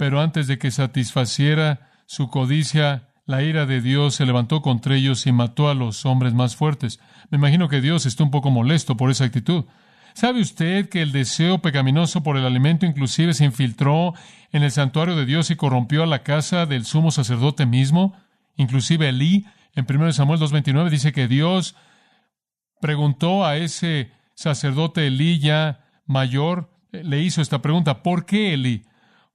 pero 0.00 0.22
antes 0.22 0.46
de 0.46 0.58
que 0.58 0.70
satisfaciera 0.70 1.90
su 2.06 2.30
codicia, 2.30 3.10
la 3.26 3.42
ira 3.42 3.66
de 3.66 3.82
Dios 3.82 4.14
se 4.14 4.24
levantó 4.24 4.62
contra 4.62 4.96
ellos 4.96 5.26
y 5.26 5.32
mató 5.32 5.68
a 5.68 5.74
los 5.74 6.06
hombres 6.06 6.32
más 6.32 6.56
fuertes. 6.56 7.00
Me 7.28 7.36
imagino 7.36 7.68
que 7.68 7.82
Dios 7.82 8.06
está 8.06 8.24
un 8.24 8.30
poco 8.30 8.50
molesto 8.50 8.96
por 8.96 9.10
esa 9.10 9.26
actitud. 9.26 9.66
¿Sabe 10.14 10.40
usted 10.40 10.88
que 10.88 11.02
el 11.02 11.12
deseo 11.12 11.58
pecaminoso 11.60 12.22
por 12.22 12.38
el 12.38 12.46
alimento 12.46 12.86
inclusive 12.86 13.34
se 13.34 13.44
infiltró 13.44 14.14
en 14.52 14.62
el 14.62 14.70
santuario 14.70 15.16
de 15.16 15.26
Dios 15.26 15.50
y 15.50 15.56
corrompió 15.56 16.02
a 16.02 16.06
la 16.06 16.22
casa 16.22 16.64
del 16.64 16.86
sumo 16.86 17.10
sacerdote 17.10 17.66
mismo? 17.66 18.16
Inclusive 18.56 19.06
Elí, 19.10 19.44
en 19.74 19.84
1 19.86 20.14
Samuel 20.14 20.40
2.29, 20.40 20.88
dice 20.88 21.12
que 21.12 21.28
Dios 21.28 21.76
preguntó 22.80 23.44
a 23.44 23.58
ese 23.58 24.12
sacerdote 24.34 25.08
Elí 25.08 25.40
ya 25.40 25.84
mayor, 26.06 26.72
le 26.90 27.20
hizo 27.20 27.42
esta 27.42 27.60
pregunta, 27.60 28.02
¿por 28.02 28.24
qué 28.24 28.54
Elí? 28.54 28.86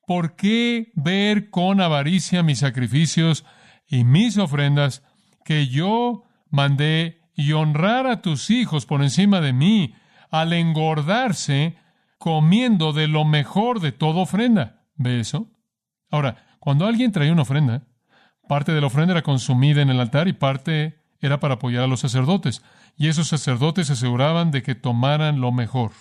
¿Por 0.06 0.36
qué 0.36 0.92
ver 0.96 1.50
con 1.50 1.82
avaricia 1.82 2.44
mis 2.44 2.60
sacrificios 2.60 3.46
y 3.88 4.04
mis 4.04 4.38
ofrendas 4.38 5.04
que 5.44 5.68
yo 5.68 6.24
mandé 6.50 7.22
y 7.36 7.52
honrar 7.52 8.08
a 8.08 8.22
tus 8.22 8.50
hijos 8.50 8.86
por 8.86 9.02
encima 9.02 9.42
de 9.42 9.54
mí 9.54 9.96
al 10.32 10.54
engordarse 10.54 11.78
comiendo 12.18 12.94
de 12.94 13.08
lo 13.08 13.26
mejor 13.26 13.80
de 13.80 13.92
toda 13.92 14.22
ofrenda? 14.22 14.84
¿Ve 14.96 15.20
eso? 15.20 15.52
Ahora, 16.10 16.46
cuando 16.60 16.86
alguien 16.86 17.12
traía 17.12 17.34
una 17.34 17.44
ofrenda, 17.44 17.84
parte 18.48 18.72
de 18.72 18.82
la 18.82 18.88
ofrenda 18.88 19.14
era 19.14 19.22
consumida 19.22 19.82
en 19.82 19.90
el 19.90 20.00
altar 20.00 20.28
y 20.28 20.34
parte 20.34 21.00
era 21.20 21.40
para 21.40 21.56
apoyar 21.56 21.84
a 21.84 21.88
los 21.88 22.00
sacerdotes. 22.00 22.64
Y 22.98 23.08
esos 23.08 23.28
sacerdotes 23.28 23.88
se 23.88 23.94
aseguraban 23.94 24.52
de 24.52 24.64
que 24.64 24.76
tomaran 24.76 25.42
lo 25.42 25.52
mejor 25.52 25.92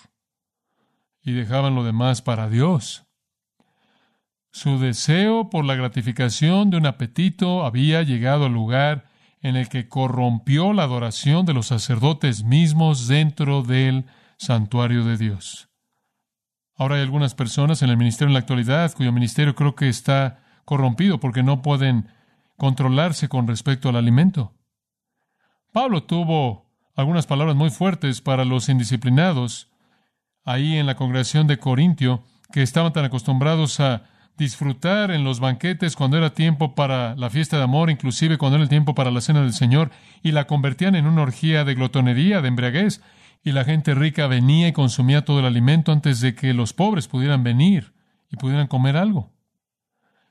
y 1.21 1.33
dejaban 1.33 1.75
lo 1.75 1.83
demás 1.83 2.21
para 2.21 2.49
Dios. 2.49 3.04
Su 4.55 4.79
deseo 4.79 5.49
por 5.49 5.65
la 5.65 5.75
gratificación 5.75 6.69
de 6.69 6.77
un 6.77 6.85
apetito 6.85 7.65
había 7.65 8.03
llegado 8.03 8.45
al 8.45 8.53
lugar 8.53 9.03
en 9.41 9.57
el 9.57 9.67
que 9.67 9.89
corrompió 9.89 10.71
la 10.71 10.83
adoración 10.83 11.45
de 11.45 11.53
los 11.53 11.67
sacerdotes 11.67 12.45
mismos 12.45 13.09
dentro 13.09 13.63
del 13.63 14.05
santuario 14.37 15.03
de 15.03 15.17
Dios. 15.17 15.67
Ahora 16.73 16.95
hay 16.95 17.01
algunas 17.01 17.35
personas 17.35 17.81
en 17.81 17.89
el 17.89 17.97
ministerio 17.97 18.29
en 18.29 18.33
la 18.35 18.39
actualidad 18.39 18.93
cuyo 18.93 19.11
ministerio 19.11 19.55
creo 19.55 19.75
que 19.75 19.89
está 19.89 20.39
corrompido 20.63 21.19
porque 21.19 21.43
no 21.43 21.61
pueden 21.61 22.07
controlarse 22.55 23.27
con 23.27 23.49
respecto 23.49 23.89
al 23.89 23.97
alimento. 23.97 24.53
Pablo 25.73 26.03
tuvo 26.03 26.71
algunas 26.95 27.27
palabras 27.27 27.57
muy 27.57 27.71
fuertes 27.71 28.21
para 28.21 28.45
los 28.45 28.69
indisciplinados 28.69 29.69
ahí 30.45 30.77
en 30.77 30.85
la 30.85 30.95
congregación 30.95 31.45
de 31.45 31.59
Corintio 31.59 32.23
que 32.53 32.61
estaban 32.61 32.93
tan 32.93 33.03
acostumbrados 33.03 33.81
a 33.81 34.14
disfrutar 34.37 35.11
en 35.11 35.23
los 35.23 35.39
banquetes 35.39 35.95
cuando 35.95 36.17
era 36.17 36.33
tiempo 36.33 36.75
para 36.75 37.15
la 37.15 37.29
fiesta 37.29 37.57
de 37.57 37.63
amor, 37.63 37.89
inclusive 37.89 38.37
cuando 38.37 38.57
era 38.57 38.63
el 38.63 38.69
tiempo 38.69 38.95
para 38.95 39.11
la 39.11 39.21
cena 39.21 39.41
del 39.41 39.53
Señor, 39.53 39.91
y 40.21 40.31
la 40.31 40.47
convertían 40.47 40.95
en 40.95 41.07
una 41.07 41.21
orgía 41.21 41.63
de 41.63 41.75
glotonería, 41.75 42.41
de 42.41 42.49
embriaguez, 42.49 43.01
y 43.43 43.51
la 43.51 43.63
gente 43.63 43.93
rica 43.93 44.27
venía 44.27 44.67
y 44.67 44.73
consumía 44.73 45.23
todo 45.23 45.39
el 45.39 45.45
alimento 45.45 45.91
antes 45.91 46.19
de 46.19 46.35
que 46.35 46.53
los 46.53 46.73
pobres 46.73 47.07
pudieran 47.07 47.43
venir 47.43 47.93
y 48.31 48.37
pudieran 48.37 48.67
comer 48.67 48.97
algo. 48.97 49.31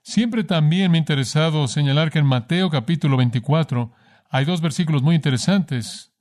Siempre 0.03 0.45
también 0.45 0.91
me 0.91 0.99
ha 0.99 1.01
interesado 1.01 1.67
señalar 1.67 2.11
que 2.11 2.19
en 2.19 2.27
Mateo 2.27 2.69
capítulo 2.69 3.17
24 3.17 3.93
hay 4.29 4.45
dos 4.45 4.61
versículos 4.61 5.03
muy 5.03 5.15
interesantes 5.15 6.13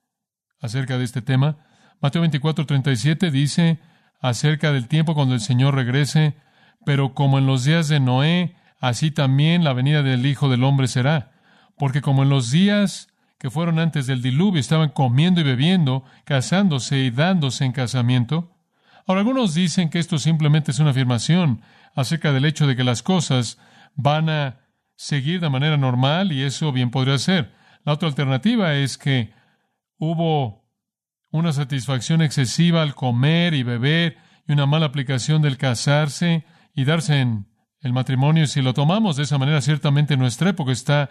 acerca 0.61 0.97
de 0.97 1.03
este 1.03 1.21
tema. 1.21 1.57
Mateo 1.99 2.21
24, 2.21 2.65
37 2.65 3.31
dice 3.31 3.79
acerca 4.21 4.71
del 4.71 4.87
tiempo 4.87 5.15
cuando 5.15 5.33
el 5.33 5.41
Señor 5.41 5.75
regrese, 5.75 6.37
pero 6.85 7.13
como 7.13 7.37
en 7.37 7.45
los 7.45 7.63
días 7.63 7.87
de 7.87 7.99
Noé, 7.99 8.55
así 8.79 9.11
también 9.11 9.63
la 9.63 9.73
venida 9.73 10.03
del 10.03 10.25
Hijo 10.25 10.49
del 10.49 10.63
Hombre 10.63 10.87
será. 10.87 11.31
Porque 11.77 12.01
como 12.01 12.23
en 12.23 12.29
los 12.29 12.51
días 12.51 13.09
que 13.43 13.49
fueron 13.49 13.77
antes 13.77 14.07
del 14.07 14.21
diluvio 14.21 14.61
estaban 14.61 14.87
comiendo 14.87 15.41
y 15.41 15.43
bebiendo, 15.43 16.05
casándose 16.23 16.99
y 16.99 17.11
dándose 17.11 17.65
en 17.65 17.73
casamiento. 17.73 18.55
Ahora 19.05 19.19
algunos 19.19 19.53
dicen 19.53 19.89
que 19.89 19.99
esto 19.99 20.17
simplemente 20.17 20.71
es 20.71 20.79
una 20.79 20.91
afirmación 20.91 21.61
acerca 21.93 22.31
del 22.31 22.45
hecho 22.45 22.67
de 22.67 22.77
que 22.77 22.85
las 22.85 23.03
cosas 23.03 23.57
van 23.95 24.29
a 24.29 24.61
seguir 24.95 25.41
de 25.41 25.49
manera 25.49 25.75
normal 25.75 26.31
y 26.31 26.43
eso 26.43 26.71
bien 26.71 26.89
podría 26.89 27.17
ser. 27.17 27.53
La 27.83 27.91
otra 27.91 28.07
alternativa 28.07 28.75
es 28.75 28.97
que 28.97 29.33
hubo 29.97 30.63
una 31.29 31.51
satisfacción 31.51 32.21
excesiva 32.21 32.81
al 32.81 32.95
comer 32.95 33.55
y 33.55 33.63
beber 33.63 34.17
y 34.47 34.53
una 34.53 34.65
mala 34.65 34.85
aplicación 34.85 35.41
del 35.41 35.57
casarse 35.57 36.45
y 36.73 36.85
darse 36.85 37.19
en 37.19 37.47
el 37.81 37.93
matrimonio. 37.93 38.47
Si 38.47 38.61
lo 38.61 38.73
tomamos 38.73 39.15
de 39.15 39.23
esa 39.23 39.37
manera, 39.37 39.61
ciertamente 39.61 40.17
nuestra 40.17 40.49
época 40.49 40.71
está 40.71 41.09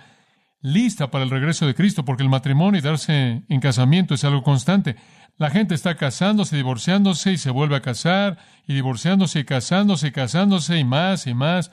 lista 0.61 1.11
para 1.11 1.25
el 1.25 1.31
regreso 1.31 1.67
de 1.67 1.75
Cristo, 1.75 2.05
porque 2.05 2.23
el 2.23 2.29
matrimonio 2.29 2.79
y 2.79 2.83
darse 2.83 3.43
en 3.49 3.61
casamiento 3.61 4.15
es 4.15 4.25
algo 4.25 4.43
constante. 4.43 4.97
La 5.37 5.51
gente 5.51 5.75
está 5.75 5.97
casándose, 5.97 6.57
divorciándose 6.57 7.33
y 7.33 7.39
se 7.39 7.51
vuelve 7.51 7.77
a 7.77 7.83
casar, 7.83 8.39
y 8.67 8.75
divorciándose 8.75 9.41
y 9.41 9.45
casándose 9.45 10.09
y 10.09 10.13
casándose 10.13 10.79
y 10.79 10.85
más 10.85 11.27
y 11.27 11.35
más, 11.35 11.73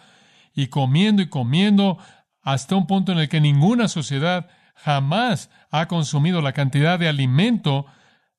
y 0.55 0.67
comiendo 0.67 1.21
y 1.21 1.29
comiendo, 1.29 1.97
hasta 2.41 2.75
un 2.75 2.87
punto 2.87 3.11
en 3.11 3.19
el 3.19 3.29
que 3.29 3.41
ninguna 3.41 3.87
sociedad 3.87 4.49
jamás 4.75 5.51
ha 5.71 5.87
consumido 5.87 6.41
la 6.41 6.53
cantidad 6.53 6.97
de 6.97 7.09
alimento 7.09 7.85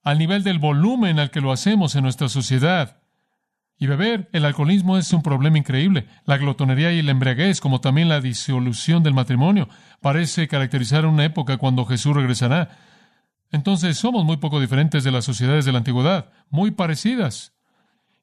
al 0.02 0.18
nivel 0.18 0.42
del 0.42 0.58
volumen 0.58 1.18
al 1.18 1.30
que 1.30 1.40
lo 1.40 1.52
hacemos 1.52 1.94
en 1.94 2.02
nuestra 2.02 2.28
sociedad. 2.28 2.99
Y 3.82 3.86
beber, 3.86 4.28
el 4.32 4.44
alcoholismo 4.44 4.98
es 4.98 5.10
un 5.14 5.22
problema 5.22 5.56
increíble. 5.56 6.06
La 6.26 6.36
glotonería 6.36 6.92
y 6.92 7.00
la 7.00 7.12
embriaguez, 7.12 7.62
como 7.62 7.80
también 7.80 8.10
la 8.10 8.20
disolución 8.20 9.02
del 9.02 9.14
matrimonio, 9.14 9.70
parece 10.02 10.48
caracterizar 10.48 11.06
una 11.06 11.24
época 11.24 11.56
cuando 11.56 11.86
Jesús 11.86 12.14
regresará. 12.14 12.76
Entonces 13.50 13.96
somos 13.96 14.26
muy 14.26 14.36
poco 14.36 14.60
diferentes 14.60 15.02
de 15.02 15.10
las 15.10 15.24
sociedades 15.24 15.64
de 15.64 15.72
la 15.72 15.78
antigüedad, 15.78 16.30
muy 16.50 16.72
parecidas. 16.72 17.54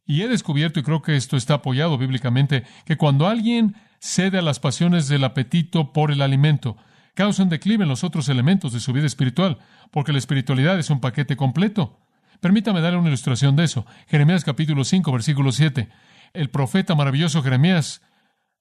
Y 0.06 0.22
he 0.22 0.28
descubierto, 0.28 0.80
y 0.80 0.84
creo 0.84 1.02
que 1.02 1.16
esto 1.16 1.36
está 1.36 1.56
apoyado 1.56 1.98
bíblicamente, 1.98 2.64
que 2.86 2.98
cuando 2.98 3.28
alguien 3.28 3.76
cede 4.00 4.38
a 4.38 4.44
las 4.44 4.60
pasiones 4.60 5.08
del 5.08 5.24
apetito 5.24 5.92
por 5.92 6.12
el 6.12 6.22
alimento, 6.22 6.78
causa 7.16 7.42
un 7.42 7.50
declive 7.50 7.82
en 7.82 7.90
los 7.90 8.04
otros 8.04 8.30
elementos 8.30 8.74
de 8.74 8.80
su 8.80 8.94
vida 8.94 9.08
espiritual, 9.08 9.58
porque 9.90 10.12
la 10.12 10.20
espiritualidad 10.20 10.78
es 10.78 10.92
un 10.92 11.00
paquete 11.00 11.36
completo. 11.36 12.00
Permítame 12.42 12.82
darle 12.82 13.00
una 13.00 13.10
ilustración 13.10 13.56
de 13.56 13.64
eso. 13.64 13.86
Jeremías 14.08 14.44
capítulo 14.44 14.84
5, 14.84 15.12
versículo 15.12 15.52
7. 15.52 15.90
El 16.34 16.50
profeta 16.50 16.96
maravilloso 16.96 17.42
Jeremías 17.42 18.02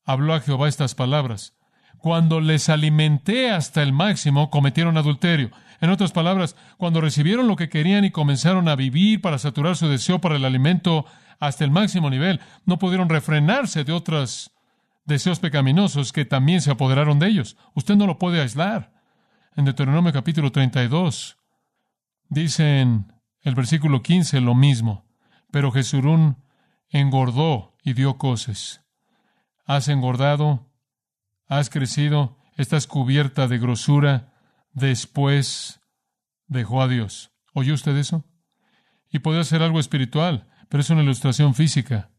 habló 0.04 0.34
a 0.34 0.40
Jehová 0.40 0.68
estas 0.68 0.94
palabras. 0.94 1.54
Cuando 1.98 2.40
les 2.40 2.68
alimenté 2.68 3.50
hasta 3.50 3.82
el 3.82 3.92
máximo, 3.92 4.50
cometieron 4.50 4.96
adulterio. 4.96 5.50
En 5.80 5.90
otras 5.90 6.12
palabras, 6.12 6.56
cuando 6.78 7.00
recibieron 7.00 7.48
lo 7.48 7.56
que 7.56 7.68
querían 7.68 8.04
y 8.04 8.10
comenzaron 8.10 8.68
a 8.68 8.76
vivir 8.76 9.20
para 9.20 9.38
saturar 9.38 9.76
su 9.76 9.88
deseo 9.88 10.20
para 10.20 10.36
el 10.36 10.44
alimento 10.44 11.04
hasta 11.38 11.64
el 11.64 11.70
máximo 11.70 12.08
nivel, 12.08 12.40
no 12.64 12.78
pudieron 12.78 13.08
refrenarse 13.08 13.84
de 13.84 13.92
otros 13.92 14.52
deseos 15.04 15.38
pecaminosos 15.38 16.12
que 16.12 16.24
también 16.24 16.60
se 16.60 16.70
apoderaron 16.70 17.18
de 17.18 17.28
ellos. 17.28 17.56
Usted 17.74 17.96
no 17.96 18.06
lo 18.06 18.18
puede 18.18 18.40
aislar. 18.40 18.92
En 19.54 19.64
Deuteronomio 19.64 20.12
capítulo 20.12 20.52
32 20.52 21.36
dicen 22.28 23.12
el 23.46 23.54
versículo 23.54 24.02
15 24.02 24.40
lo 24.40 24.56
mismo, 24.56 25.06
pero 25.52 25.70
Jesurún 25.70 26.42
engordó 26.88 27.76
y 27.80 27.92
dio 27.92 28.18
coces. 28.18 28.82
Has 29.64 29.86
engordado, 29.86 30.68
has 31.46 31.70
crecido, 31.70 32.38
estás 32.56 32.88
cubierta 32.88 33.46
de 33.46 33.58
grosura, 33.58 34.34
después 34.72 35.80
dejó 36.48 36.82
a 36.82 36.88
Dios. 36.88 37.30
¿Oyó 37.52 37.74
usted 37.74 37.96
eso? 37.96 38.24
Y 39.12 39.20
podría 39.20 39.44
ser 39.44 39.62
algo 39.62 39.78
espiritual, 39.78 40.48
pero 40.68 40.80
es 40.80 40.90
una 40.90 41.04
ilustración 41.04 41.54
física. 41.54 42.10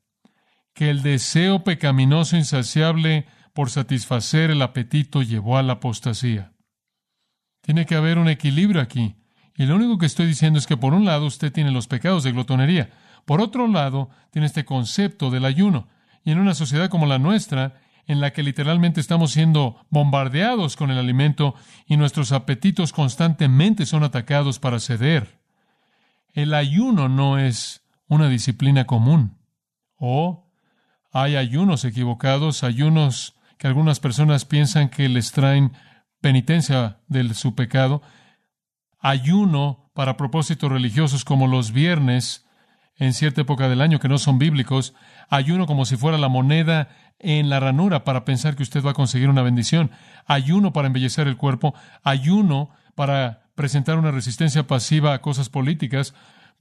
Que 0.74 0.90
el 0.90 1.02
deseo 1.02 1.66
pecaminoso 1.66 2.38
insaciable 2.38 3.28
por 3.54 3.70
satisfacer 3.70 4.50
el 4.50 4.62
apetito 4.62 5.22
llevó 5.24 5.58
a 5.58 5.64
la 5.64 5.74
apostasía. 5.74 6.54
Tiene 7.60 7.86
que 7.86 7.96
haber 7.96 8.18
un 8.18 8.30
equilibrio 8.30 8.82
aquí. 8.82 9.18
Y 9.58 9.66
lo 9.66 9.76
único 9.76 9.98
que 9.98 10.06
estoy 10.06 10.28
diciendo 10.28 10.60
es 10.60 10.68
que 10.68 10.78
por 10.78 10.94
un 10.94 11.04
lado 11.04 11.26
usted 11.26 11.52
tiene 11.52 11.72
los 11.72 11.88
pecados 11.88 12.24
de 12.24 12.32
glotonería, 12.32 12.92
por 13.26 13.42
otro 13.42 13.68
lado 13.68 14.10
tiene 14.32 14.46
este 14.46 14.66
concepto 14.66 15.32
del 15.32 15.46
ayuno. 15.46 15.88
Y 16.24 16.32
en 16.32 16.40
una 16.40 16.54
sociedad 16.54 16.90
como 16.90 17.08
la 17.08 17.18
nuestra, 17.18 17.82
en 18.06 18.22
la 18.22 18.32
que 18.32 18.44
literalmente 18.44 19.02
estamos 19.02 19.32
siendo 19.32 19.84
bombardeados 19.90 20.76
con 20.76 20.92
el 20.92 20.98
alimento 21.00 21.56
y 21.88 21.98
nuestros 21.98 22.32
apetitos 22.32 22.94
constantemente 22.94 23.86
son 23.86 24.04
atacados 24.04 24.60
para 24.60 24.80
ceder, 24.80 25.40
el 26.34 26.54
ayuno 26.54 27.10
no 27.10 27.40
es 27.40 27.82
una 28.08 28.30
disciplina 28.30 28.86
común. 28.86 29.38
O 29.98 30.48
hay 31.12 31.36
ayunos 31.36 31.84
equivocados, 31.84 32.64
ayunos 32.64 33.36
que 33.58 33.66
algunas 33.66 34.00
personas 34.00 34.46
piensan 34.46 34.90
que 34.90 35.10
les 35.10 35.32
traen 35.32 35.74
penitencia 36.22 37.00
de 37.08 37.34
su 37.34 37.56
pecado, 37.56 38.04
ayuno 39.00 39.90
para 39.94 40.18
propósitos 40.18 40.72
religiosos 40.72 41.26
como 41.26 41.48
los 41.48 41.72
viernes 41.72 42.46
en 42.98 43.14
cierta 43.14 43.42
época 43.42 43.70
del 43.70 43.82
año 43.82 44.00
que 44.00 44.10
no 44.10 44.18
son 44.18 44.40
bíblicos, 44.40 44.94
ayuno 45.30 45.68
como 45.68 45.86
si 45.86 45.98
fuera 45.98 46.18
la 46.18 46.30
moneda 46.30 46.90
en 47.20 47.50
la 47.50 47.60
ranura 47.60 48.04
para 48.04 48.26
pensar 48.26 48.56
que 48.56 48.64
usted 48.64 48.84
va 48.84 48.92
a 48.92 48.96
conseguir 48.96 49.30
una 49.30 49.44
bendición, 49.44 49.92
ayuno 50.26 50.74
para 50.74 50.88
embellecer 50.88 51.28
el 51.28 51.38
cuerpo, 51.38 51.76
ayuno 52.04 52.72
para 52.96 53.50
presentar 53.56 53.98
una 53.98 54.12
resistencia 54.12 54.68
pasiva 54.68 55.14
a 55.14 55.22
cosas 55.22 55.50
políticas, 55.50 56.14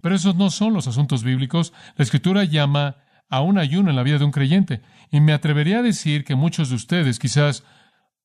pero 0.03 0.15
esos 0.15 0.37
no 0.37 0.51
son 0.51 0.75
los 0.75 0.87
asuntos 0.87 1.25
bíblicos. 1.25 1.73
La 1.97 2.03
escritura 2.03 2.45
llama 2.45 2.97
a 3.29 3.41
un 3.41 3.59
ayuno 3.59 3.91
en 3.91 3.97
la 3.97 4.03
vida 4.03 4.19
de 4.19 4.25
un 4.25 4.31
creyente, 4.31 4.83
y 5.11 5.21
me 5.21 5.33
atrevería 5.33 5.79
a 5.79 5.83
decir 5.83 6.25
que 6.25 6.35
muchos 6.35 6.69
de 6.69 6.77
ustedes, 6.77 7.19
quizás 7.19 7.65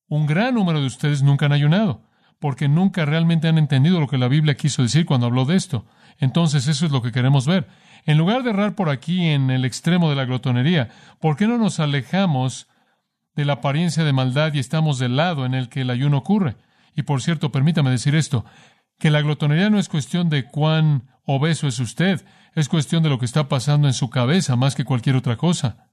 un 0.06 0.26
gran 0.26 0.54
número 0.54 0.80
de 0.80 0.86
ustedes, 0.86 1.22
nunca 1.22 1.46
han 1.46 1.52
ayunado 1.52 2.11
porque 2.42 2.66
nunca 2.68 3.04
realmente 3.04 3.46
han 3.46 3.56
entendido 3.56 4.00
lo 4.00 4.08
que 4.08 4.18
la 4.18 4.26
Biblia 4.26 4.56
quiso 4.56 4.82
decir 4.82 5.06
cuando 5.06 5.26
habló 5.26 5.44
de 5.44 5.54
esto. 5.54 5.86
Entonces 6.18 6.66
eso 6.66 6.84
es 6.84 6.90
lo 6.90 7.00
que 7.00 7.12
queremos 7.12 7.46
ver. 7.46 7.68
En 8.04 8.18
lugar 8.18 8.42
de 8.42 8.50
errar 8.50 8.74
por 8.74 8.90
aquí 8.90 9.28
en 9.28 9.48
el 9.48 9.64
extremo 9.64 10.10
de 10.10 10.16
la 10.16 10.24
glotonería, 10.24 10.88
¿por 11.20 11.36
qué 11.36 11.46
no 11.46 11.56
nos 11.56 11.78
alejamos 11.78 12.66
de 13.36 13.44
la 13.44 13.52
apariencia 13.54 14.02
de 14.02 14.12
maldad 14.12 14.52
y 14.54 14.58
estamos 14.58 14.98
del 14.98 15.14
lado 15.14 15.46
en 15.46 15.54
el 15.54 15.68
que 15.68 15.82
el 15.82 15.90
ayuno 15.90 16.18
ocurre? 16.18 16.56
Y 16.96 17.02
por 17.02 17.22
cierto, 17.22 17.52
permítame 17.52 17.90
decir 17.90 18.16
esto, 18.16 18.44
que 18.98 19.12
la 19.12 19.22
glotonería 19.22 19.70
no 19.70 19.78
es 19.78 19.88
cuestión 19.88 20.28
de 20.28 20.44
cuán 20.44 21.12
obeso 21.24 21.68
es 21.68 21.78
usted, 21.78 22.24
es 22.56 22.68
cuestión 22.68 23.04
de 23.04 23.08
lo 23.08 23.20
que 23.20 23.24
está 23.24 23.48
pasando 23.48 23.86
en 23.86 23.94
su 23.94 24.10
cabeza 24.10 24.56
más 24.56 24.74
que 24.74 24.84
cualquier 24.84 25.14
otra 25.14 25.36
cosa. 25.36 25.92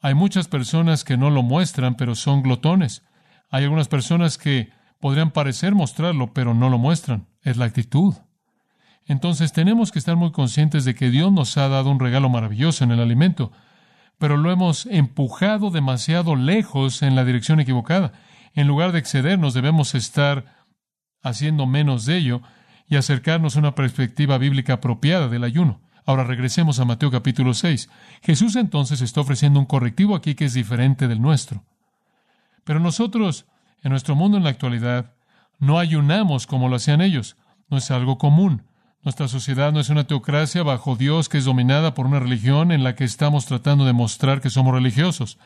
Hay 0.00 0.14
muchas 0.14 0.48
personas 0.48 1.04
que 1.04 1.18
no 1.18 1.28
lo 1.28 1.42
muestran, 1.42 1.94
pero 1.94 2.14
son 2.14 2.40
glotones. 2.40 3.04
Hay 3.50 3.64
algunas 3.64 3.88
personas 3.88 4.38
que 4.38 4.77
podrían 5.00 5.30
parecer 5.30 5.74
mostrarlo, 5.74 6.32
pero 6.32 6.54
no 6.54 6.70
lo 6.70 6.78
muestran. 6.78 7.28
Es 7.42 7.56
la 7.56 7.66
actitud. 7.66 8.14
Entonces 9.06 9.52
tenemos 9.52 9.90
que 9.90 9.98
estar 9.98 10.16
muy 10.16 10.32
conscientes 10.32 10.84
de 10.84 10.94
que 10.94 11.10
Dios 11.10 11.32
nos 11.32 11.56
ha 11.56 11.68
dado 11.68 11.90
un 11.90 11.98
regalo 11.98 12.28
maravilloso 12.28 12.84
en 12.84 12.90
el 12.90 13.00
alimento, 13.00 13.52
pero 14.18 14.36
lo 14.36 14.50
hemos 14.50 14.86
empujado 14.86 15.70
demasiado 15.70 16.36
lejos 16.36 17.02
en 17.02 17.16
la 17.16 17.24
dirección 17.24 17.60
equivocada. 17.60 18.12
En 18.54 18.66
lugar 18.66 18.92
de 18.92 18.98
excedernos, 18.98 19.54
debemos 19.54 19.94
estar 19.94 20.66
haciendo 21.22 21.66
menos 21.66 22.04
de 22.04 22.18
ello 22.18 22.42
y 22.86 22.96
acercarnos 22.96 23.56
a 23.56 23.60
una 23.60 23.74
perspectiva 23.74 24.38
bíblica 24.38 24.74
apropiada 24.74 25.28
del 25.28 25.44
ayuno. 25.44 25.80
Ahora 26.04 26.24
regresemos 26.24 26.80
a 26.80 26.84
Mateo 26.84 27.10
capítulo 27.10 27.54
6. 27.54 27.90
Jesús 28.22 28.56
entonces 28.56 29.00
está 29.02 29.20
ofreciendo 29.20 29.60
un 29.60 29.66
correctivo 29.66 30.16
aquí 30.16 30.34
que 30.34 30.46
es 30.46 30.54
diferente 30.54 31.06
del 31.06 31.20
nuestro. 31.20 31.64
Pero 32.64 32.80
nosotros, 32.80 33.46
en 33.82 33.90
nuestro 33.90 34.14
mundo 34.14 34.36
en 34.36 34.44
la 34.44 34.50
actualidad, 34.50 35.14
no 35.58 35.78
ayunamos 35.78 36.46
como 36.46 36.68
lo 36.68 36.76
hacían 36.76 37.00
ellos. 37.00 37.36
No 37.68 37.78
es 37.78 37.90
algo 37.90 38.18
común. 38.18 38.62
Nuestra 39.02 39.28
sociedad 39.28 39.72
no 39.72 39.80
es 39.80 39.90
una 39.90 40.06
teocracia 40.06 40.62
bajo 40.62 40.96
Dios 40.96 41.28
que 41.28 41.38
es 41.38 41.44
dominada 41.44 41.94
por 41.94 42.06
una 42.06 42.20
religión 42.20 42.72
en 42.72 42.82
la 42.82 42.94
que 42.94 43.04
estamos 43.04 43.46
tratando 43.46 43.84
de 43.84 43.92
mostrar 43.92 44.40
que 44.40 44.50
somos 44.50 44.74
religiosos. 44.74 45.38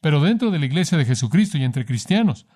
Pero 0.00 0.20
dentro 0.20 0.50
de 0.50 0.58
la 0.58 0.66
iglesia 0.66 0.98
de 0.98 1.04
Jesucristo 1.04 1.58
y 1.58 1.64
entre 1.64 1.84
cristianos, 1.84 2.46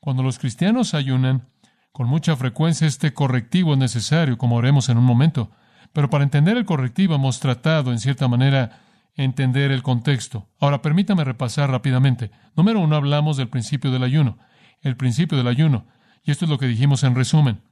cuando 0.00 0.22
los 0.22 0.38
cristianos 0.38 0.94
ayunan, 0.94 1.48
con 1.92 2.08
mucha 2.08 2.36
frecuencia 2.36 2.86
este 2.86 3.14
correctivo 3.14 3.72
es 3.72 3.78
necesario, 3.78 4.38
como 4.38 4.58
haremos 4.58 4.88
en 4.88 4.98
un 4.98 5.04
momento. 5.04 5.50
Pero 5.92 6.10
para 6.10 6.24
entender 6.24 6.56
el 6.56 6.66
correctivo 6.66 7.14
hemos 7.14 7.40
tratado, 7.40 7.90
en 7.90 7.98
cierta 7.98 8.28
manera, 8.28 8.80
entender 9.14 9.72
el 9.72 9.82
contexto. 9.82 10.48
Ahora, 10.60 10.82
permítame 10.82 11.24
repasar 11.24 11.70
rápidamente. 11.70 12.30
Número 12.54 12.80
uno, 12.80 12.96
hablamos 12.96 13.36
del 13.36 13.48
principio 13.48 13.90
del 13.90 14.02
ayuno. 14.02 14.38
El 14.80 14.96
principio 14.96 15.36
del 15.38 15.48
ayuno. 15.48 15.86
Y 16.22 16.30
esto 16.30 16.44
es 16.44 16.50
lo 16.50 16.58
que 16.58 16.66
dijimos 16.66 17.02
en 17.04 17.14
resumen. 17.14 17.62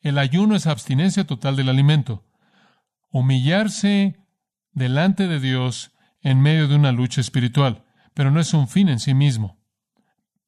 El 0.00 0.18
ayuno 0.18 0.54
es 0.54 0.66
abstinencia 0.66 1.26
total 1.26 1.56
del 1.56 1.68
alimento. 1.68 2.24
Humillarse 3.10 4.16
delante 4.72 5.26
de 5.26 5.40
Dios 5.40 5.92
en 6.20 6.40
medio 6.40 6.68
de 6.68 6.76
una 6.76 6.92
lucha 6.92 7.20
espiritual. 7.20 7.84
Pero 8.14 8.30
no 8.30 8.40
es 8.40 8.54
un 8.54 8.68
fin 8.68 8.88
en 8.88 9.00
sí 9.00 9.14
mismo. 9.14 9.58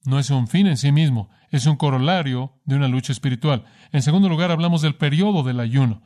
No 0.04 0.18
es 0.18 0.30
un 0.30 0.49
fin 0.49 0.66
en 0.66 0.76
sí 0.76 0.92
mismo 0.92 1.30
es 1.50 1.66
un 1.66 1.76
corolario 1.76 2.52
de 2.64 2.76
una 2.76 2.88
lucha 2.88 3.12
espiritual. 3.12 3.64
En 3.92 4.02
segundo 4.02 4.28
lugar, 4.28 4.50
hablamos 4.50 4.83
del 4.83 4.97
periodo 4.97 5.42
del 5.42 5.61
ayuno. 5.61 6.02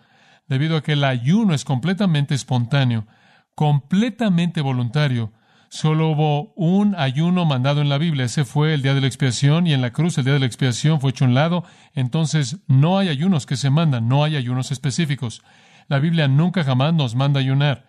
Debido 0.46 0.76
a 0.76 0.82
que 0.82 0.92
el 0.92 1.04
ayuno 1.04 1.54
es 1.54 1.64
completamente 1.64 2.34
espontáneo, 2.34 3.06
completamente 3.54 4.60
voluntario, 4.60 5.32
solo 5.72 6.10
hubo 6.10 6.52
un 6.54 6.94
ayuno 6.96 7.46
mandado 7.46 7.80
en 7.80 7.88
la 7.88 7.96
Biblia. 7.96 8.26
Ese 8.26 8.44
fue 8.44 8.74
el 8.74 8.82
día 8.82 8.92
de 8.92 9.00
la 9.00 9.06
expiación 9.06 9.66
y 9.66 9.72
en 9.72 9.80
la 9.80 9.90
cruz 9.90 10.18
el 10.18 10.24
día 10.24 10.34
de 10.34 10.38
la 10.38 10.44
expiación 10.44 11.00
fue 11.00 11.12
hecho 11.12 11.24
un 11.24 11.32
lado. 11.32 11.64
Entonces 11.94 12.58
no 12.66 12.98
hay 12.98 13.08
ayunos 13.08 13.46
que 13.46 13.56
se 13.56 13.70
mandan, 13.70 14.06
no 14.06 14.22
hay 14.22 14.36
ayunos 14.36 14.70
específicos. 14.70 15.42
La 15.88 15.98
Biblia 15.98 16.28
nunca 16.28 16.62
jamás 16.62 16.92
nos 16.92 17.14
manda 17.14 17.40
ayunar. 17.40 17.88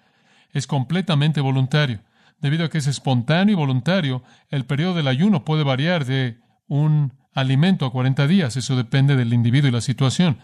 Es 0.53 0.65
completamente 0.65 1.41
voluntario. 1.41 1.99
Debido 2.39 2.63
a 2.63 2.69
que 2.69 2.77
es 2.77 2.87
espontáneo 2.87 3.51
y 3.51 3.57
voluntario, 3.57 4.23
el 4.49 4.65
periodo 4.65 4.93
del 4.93 5.09
ayuno 5.09 5.43
puede 5.43 5.65
variar 5.65 6.05
de 6.05 6.39
un 6.69 7.11
alimento 7.33 7.85
a 7.85 7.91
40 7.91 8.27
días. 8.27 8.55
Eso 8.55 8.77
depende 8.77 9.17
del 9.17 9.33
individuo 9.33 9.67
y 9.67 9.73
la 9.73 9.81
situación. 9.81 10.37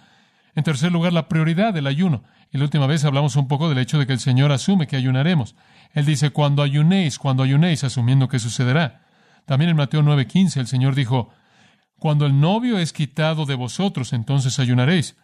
En 0.60 0.66
tercer 0.66 0.92
lugar, 0.92 1.14
la 1.14 1.30
prioridad 1.30 1.74
del 1.74 1.88
ayuno. 1.88 2.26
Y 2.52 2.58
la 2.58 2.66
última 2.66 2.86
vez 2.86 3.06
hablamos 3.06 3.38
un 3.38 3.48
poco 3.48 3.70
del 3.70 3.78
hecho 3.78 3.98
de 3.98 4.06
que 4.06 4.12
el 4.12 4.20
Señor 4.20 4.52
asume 4.52 4.88
que 4.88 4.98
ayunaremos. 4.98 5.56
Él 5.94 6.06
dice, 6.06 6.32
cuando 6.32 6.64
ayunéis, 6.64 7.18
cuando 7.18 7.44
ayunéis, 7.44 7.86
asumiendo 7.86 8.28
que 8.28 8.40
sucederá. 8.40 9.08
También 9.46 9.70
en 9.70 9.78
Mateo 9.78 10.02
9:15 10.02 10.60
el 10.60 10.68
Señor 10.68 10.96
dijo, 10.96 11.30
cuando 11.98 12.26
el 12.26 12.42
novio 12.42 12.78
es 12.78 12.92
quitado 12.92 13.46
de 13.46 13.56
vosotros, 13.56 14.12
entonces 14.12 14.60
ayunaréis. 14.60 15.16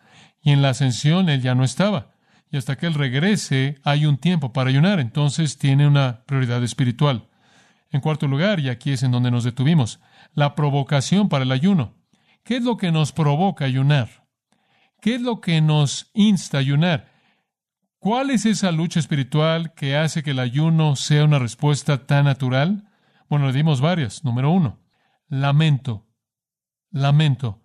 Y 0.41 0.51
en 0.51 0.61
la 0.61 0.69
ascensión 0.69 1.27
él 1.27 1.41
ya 1.41 1.53
no 1.53 1.65
estaba. 1.65 2.13
Y 2.49 2.55
hasta 2.55 2.77
que 2.77 2.87
él 2.87 2.93
regrese, 2.93 3.75
hay 3.83 4.05
un 4.05 4.15
tiempo 4.15 4.53
para 4.53 4.69
ayunar. 4.69 5.01
Entonces 5.01 5.57
tiene 5.57 5.85
una 5.85 6.23
prioridad 6.25 6.63
espiritual. 6.63 7.27
En 7.91 7.99
cuarto 7.99 8.25
lugar, 8.29 8.61
y 8.61 8.69
aquí 8.69 8.93
es 8.93 9.03
en 9.03 9.11
donde 9.11 9.31
nos 9.31 9.43
detuvimos, 9.43 9.99
la 10.33 10.55
provocación 10.55 11.27
para 11.27 11.43
el 11.43 11.51
ayuno. 11.51 11.93
¿Qué 12.45 12.55
es 12.55 12.63
lo 12.63 12.77
que 12.77 12.93
nos 12.93 13.11
provoca 13.11 13.65
ayunar? 13.65 14.24
¿Qué 15.05 15.13
es 15.13 15.21
lo 15.21 15.39
que 15.39 15.61
nos 15.61 16.09
insta 16.15 16.57
a 16.57 16.61
ayunar? 16.61 17.11
¿Cuál 17.99 18.31
es 18.31 18.47
esa 18.47 18.71
lucha 18.71 18.99
espiritual 18.99 19.75
que 19.75 19.95
hace 19.95 20.23
que 20.23 20.31
el 20.31 20.39
ayuno 20.39 20.95
sea 20.95 21.25
una 21.25 21.37
respuesta 21.37 22.07
tan 22.07 22.25
natural? 22.25 22.89
Bueno, 23.29 23.45
le 23.45 23.53
dimos 23.53 23.81
varias. 23.81 24.23
Número 24.23 24.49
uno, 24.49 24.79
lamento. 25.27 26.07
Lamento. 26.89 27.61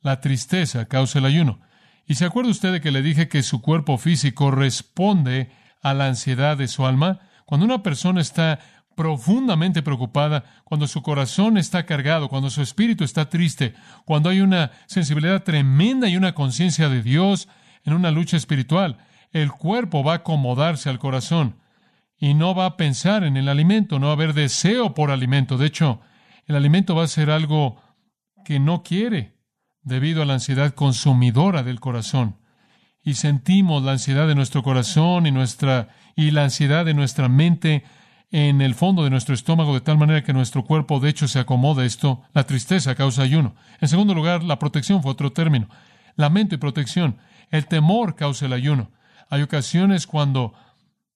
La 0.00 0.20
tristeza 0.20 0.86
causa 0.86 1.20
el 1.20 1.26
ayuno. 1.26 1.60
¿Y 2.08 2.16
se 2.16 2.24
acuerda 2.24 2.50
usted 2.50 2.72
de 2.72 2.80
que 2.80 2.90
le 2.90 3.02
dije 3.02 3.28
que 3.28 3.44
su 3.44 3.62
cuerpo 3.62 3.96
físico 3.96 4.50
responde 4.50 5.52
a 5.82 5.94
la 5.94 6.06
ansiedad 6.06 6.56
de 6.56 6.66
su 6.66 6.86
alma? 6.86 7.20
Cuando 7.46 7.66
una 7.66 7.84
persona 7.84 8.20
está 8.20 8.58
profundamente 9.00 9.80
preocupada, 9.80 10.44
cuando 10.62 10.86
su 10.86 11.00
corazón 11.00 11.56
está 11.56 11.86
cargado, 11.86 12.28
cuando 12.28 12.50
su 12.50 12.60
espíritu 12.60 13.02
está 13.02 13.30
triste, 13.30 13.72
cuando 14.04 14.28
hay 14.28 14.42
una 14.42 14.72
sensibilidad 14.88 15.42
tremenda 15.42 16.06
y 16.06 16.18
una 16.18 16.34
conciencia 16.34 16.90
de 16.90 17.02
Dios 17.02 17.48
en 17.82 17.94
una 17.94 18.10
lucha 18.10 18.36
espiritual, 18.36 18.98
el 19.32 19.52
cuerpo 19.52 20.04
va 20.04 20.12
a 20.12 20.16
acomodarse 20.16 20.90
al 20.90 20.98
corazón 20.98 21.56
y 22.18 22.34
no 22.34 22.54
va 22.54 22.66
a 22.66 22.76
pensar 22.76 23.24
en 23.24 23.38
el 23.38 23.48
alimento, 23.48 23.98
no 23.98 24.08
va 24.08 24.12
a 24.12 24.16
haber 24.16 24.34
deseo 24.34 24.92
por 24.92 25.10
alimento. 25.10 25.56
De 25.56 25.68
hecho, 25.68 26.02
el 26.44 26.54
alimento 26.54 26.94
va 26.94 27.04
a 27.04 27.08
ser 27.08 27.30
algo 27.30 27.80
que 28.44 28.60
no 28.60 28.82
quiere 28.82 29.38
debido 29.80 30.20
a 30.20 30.26
la 30.26 30.34
ansiedad 30.34 30.74
consumidora 30.74 31.62
del 31.62 31.80
corazón. 31.80 32.36
Y 33.02 33.14
sentimos 33.14 33.82
la 33.82 33.92
ansiedad 33.92 34.28
de 34.28 34.34
nuestro 34.34 34.62
corazón 34.62 35.26
y 35.26 35.30
nuestra 35.30 35.88
y 36.16 36.32
la 36.32 36.44
ansiedad 36.44 36.84
de 36.84 36.92
nuestra 36.92 37.30
mente 37.30 37.82
en 38.30 38.60
el 38.60 38.74
fondo 38.74 39.02
de 39.02 39.10
nuestro 39.10 39.34
estómago 39.34 39.74
de 39.74 39.80
tal 39.80 39.98
manera 39.98 40.22
que 40.22 40.32
nuestro 40.32 40.64
cuerpo 40.64 41.00
de 41.00 41.10
hecho 41.10 41.26
se 41.26 41.40
acomoda 41.40 41.84
esto. 41.84 42.22
La 42.32 42.44
tristeza 42.44 42.94
causa 42.94 43.22
ayuno. 43.22 43.54
En 43.80 43.88
segundo 43.88 44.14
lugar, 44.14 44.44
la 44.44 44.58
protección 44.58 45.02
fue 45.02 45.12
otro 45.12 45.32
término. 45.32 45.68
Lamento 46.16 46.54
y 46.54 46.58
protección. 46.58 47.18
El 47.50 47.66
temor 47.66 48.14
causa 48.14 48.46
el 48.46 48.52
ayuno. 48.52 48.90
Hay 49.28 49.42
ocasiones 49.42 50.06
cuando 50.06 50.54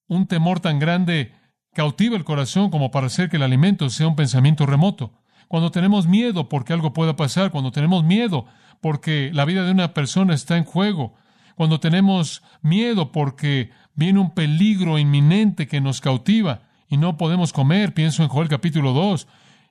un 0.09 0.27
temor 0.27 0.61
tan 0.61 0.79
grande 0.79 1.33
cautiva 1.73 2.17
el 2.17 2.25
corazón 2.25 2.71
como 2.71 2.91
para 2.91 3.07
hacer 3.07 3.29
que 3.29 3.37
el 3.37 3.43
alimento 3.43 3.91
sea 3.91 4.09
un 4.09 4.17
pensamiento 4.17 4.67
remoto. 4.67 5.13
Cuando 5.49 5.71
tenemos 5.71 6.07
miedo 6.07 6.49
porque 6.49 6.73
algo 6.73 6.93
pueda 6.93 7.17
pasar, 7.17 7.51
cuando 7.51 7.71
tenemos 7.71 8.03
miedo 8.05 8.47
porque 8.81 9.31
la 9.33 9.45
vida 9.45 9.65
de 9.65 9.71
una 9.71 9.95
persona 9.95 10.35
está 10.35 10.57
en 10.57 10.65
juego, 10.65 11.15
cuando 11.55 11.81
tenemos 11.81 12.43
miedo 12.63 13.13
porque 13.13 13.71
viene 13.95 14.19
un 14.19 14.35
peligro 14.35 14.99
inminente 14.99 15.69
que 15.69 15.81
nos 15.81 16.01
cautiva, 16.01 16.63
y 16.95 16.97
no 16.97 17.17
podemos 17.17 17.53
comer. 17.53 17.93
Pienso 17.93 18.23
en 18.23 18.29
Joel 18.29 18.49
capítulo 18.49 18.93
2. 18.93 19.27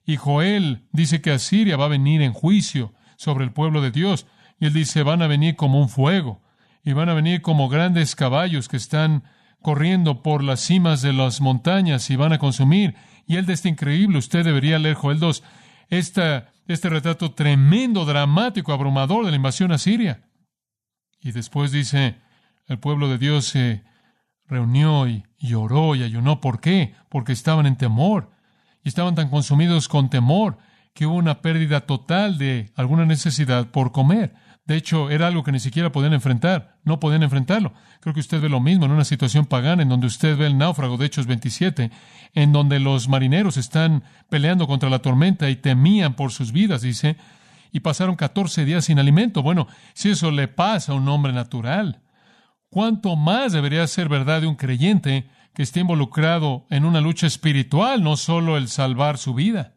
Y 0.06 0.18
Joel 0.18 0.84
dice 0.92 1.22
que 1.22 1.32
Asiria 1.32 1.78
va 1.78 1.86
a 1.86 1.88
venir 1.88 2.22
en 2.22 2.34
juicio 2.34 2.94
sobre 3.16 3.46
el 3.46 3.54
pueblo 3.54 3.82
de 3.82 3.92
Dios. 3.92 4.28
Y 4.60 4.66
él 4.66 4.74
dice, 4.74 5.04
van 5.04 5.22
a 5.22 5.28
venir 5.28 5.56
como 5.56 5.80
un 5.80 5.88
fuego. 5.88 6.42
Y 6.84 6.92
van 6.92 7.08
a 7.08 7.14
venir 7.14 7.42
como 7.42 7.70
grandes 7.70 8.18
caballos 8.18 8.68
que 8.68 8.76
están 8.76 9.24
corriendo 9.62 10.22
por 10.22 10.44
las 10.44 10.60
cimas 10.60 11.02
de 11.02 11.14
las 11.14 11.40
montañas 11.40 12.10
y 12.10 12.18
van 12.18 12.34
a 12.34 12.40
consumir. 12.40 12.96
Y 13.26 13.38
él 13.38 13.46
de 13.46 13.54
este 13.54 13.70
increíble, 13.70 14.18
usted 14.18 14.44
debería 14.44 14.78
leer 14.78 14.96
Joel 14.96 15.20
2, 15.20 15.44
esta, 15.88 16.52
este 16.68 16.90
retrato 16.90 17.32
tremendo, 17.32 18.04
dramático, 18.04 18.74
abrumador 18.74 19.24
de 19.24 19.32
la 19.32 19.38
invasión 19.38 19.72
a 19.72 19.78
Siria. 19.78 20.28
Y 21.22 21.32
después 21.32 21.72
dice, 21.72 22.18
el 22.68 22.80
pueblo 22.80 23.08
de 23.08 23.18
Dios 23.18 23.46
se 23.46 23.86
reunió 24.54 25.08
y 25.08 25.24
lloró 25.40 25.96
y 25.96 26.04
ayunó. 26.04 26.40
¿Por 26.40 26.62
qué? 26.62 26.94
Porque 27.10 27.34
estaban 27.34 27.66
en 27.66 27.76
temor 27.76 28.30
y 28.84 28.90
estaban 28.90 29.16
tan 29.16 29.30
consumidos 29.30 29.90
con 29.90 30.10
temor 30.10 30.58
que 30.94 31.06
hubo 31.06 31.16
una 31.16 31.42
pérdida 31.42 31.82
total 31.82 32.38
de 32.38 32.72
alguna 32.76 33.06
necesidad 33.06 33.68
por 33.72 33.92
comer. 33.92 34.36
De 34.66 34.78
hecho, 34.78 35.10
era 35.10 35.28
algo 35.28 35.44
que 35.44 35.52
ni 35.52 35.60
siquiera 35.60 35.92
podían 35.92 36.14
enfrentar, 36.14 36.78
no 36.84 37.00
podían 37.00 37.24
enfrentarlo. 37.24 37.74
Creo 38.00 38.14
que 38.14 38.22
usted 38.22 38.40
ve 38.40 38.48
lo 38.48 38.62
mismo 38.62 38.86
en 38.86 38.92
una 38.92 39.04
situación 39.04 39.46
pagana 39.46 39.84
en 39.84 39.90
donde 39.90 40.08
usted 40.08 40.38
ve 40.38 40.46
el 40.46 40.58
náufrago 40.58 40.98
de 40.98 41.08
Hechos 41.08 41.26
27, 41.26 41.92
en 42.34 42.54
donde 42.54 42.80
los 42.80 43.10
marineros 43.10 43.58
están 43.58 44.04
peleando 44.30 44.68
contra 44.68 44.90
la 44.90 45.00
tormenta 45.00 45.50
y 45.50 45.58
temían 45.58 46.14
por 46.14 46.32
sus 46.32 46.54
vidas, 46.54 46.82
dice, 46.82 47.18
y 47.74 47.82
pasaron 47.82 48.16
14 48.16 48.64
días 48.64 48.86
sin 48.86 49.00
alimento. 49.00 49.42
Bueno, 49.42 49.68
si 49.94 50.12
eso 50.12 50.32
le 50.32 50.48
pasa 50.48 50.94
a 50.94 50.96
un 50.96 51.10
hombre 51.10 51.34
natural, 51.34 52.03
¿cuánto 52.74 53.16
más 53.16 53.54
debería 53.54 53.86
ser 53.86 54.10
verdad 54.10 54.42
de 54.42 54.48
un 54.48 54.56
creyente 54.56 55.30
que 55.54 55.62
esté 55.62 55.82
involucrado 55.82 56.66
en 56.72 56.86
una 56.86 57.02
lucha 57.02 57.28
espiritual, 57.28 58.02
no 58.02 58.18
solo 58.18 58.58
el 58.58 58.68
salvar 58.68 59.20
su 59.20 59.36
vida? 59.36 59.76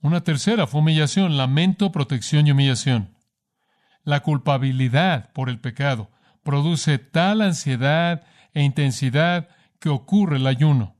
Una 0.00 0.22
tercera 0.22 0.66
fue 0.66 0.80
humillación, 0.80 1.36
lamento, 1.36 1.92
protección 1.92 2.46
y 2.46 2.52
humillación. 2.52 3.18
La 4.02 4.20
culpabilidad 4.20 5.30
por 5.34 5.50
el 5.50 5.60
pecado 5.60 6.10
produce 6.42 6.96
tal 6.96 7.42
ansiedad 7.42 8.22
e 8.54 8.62
intensidad 8.62 9.50
que 9.78 9.90
ocurre 9.90 10.38
el 10.38 10.46
ayuno. 10.46 10.96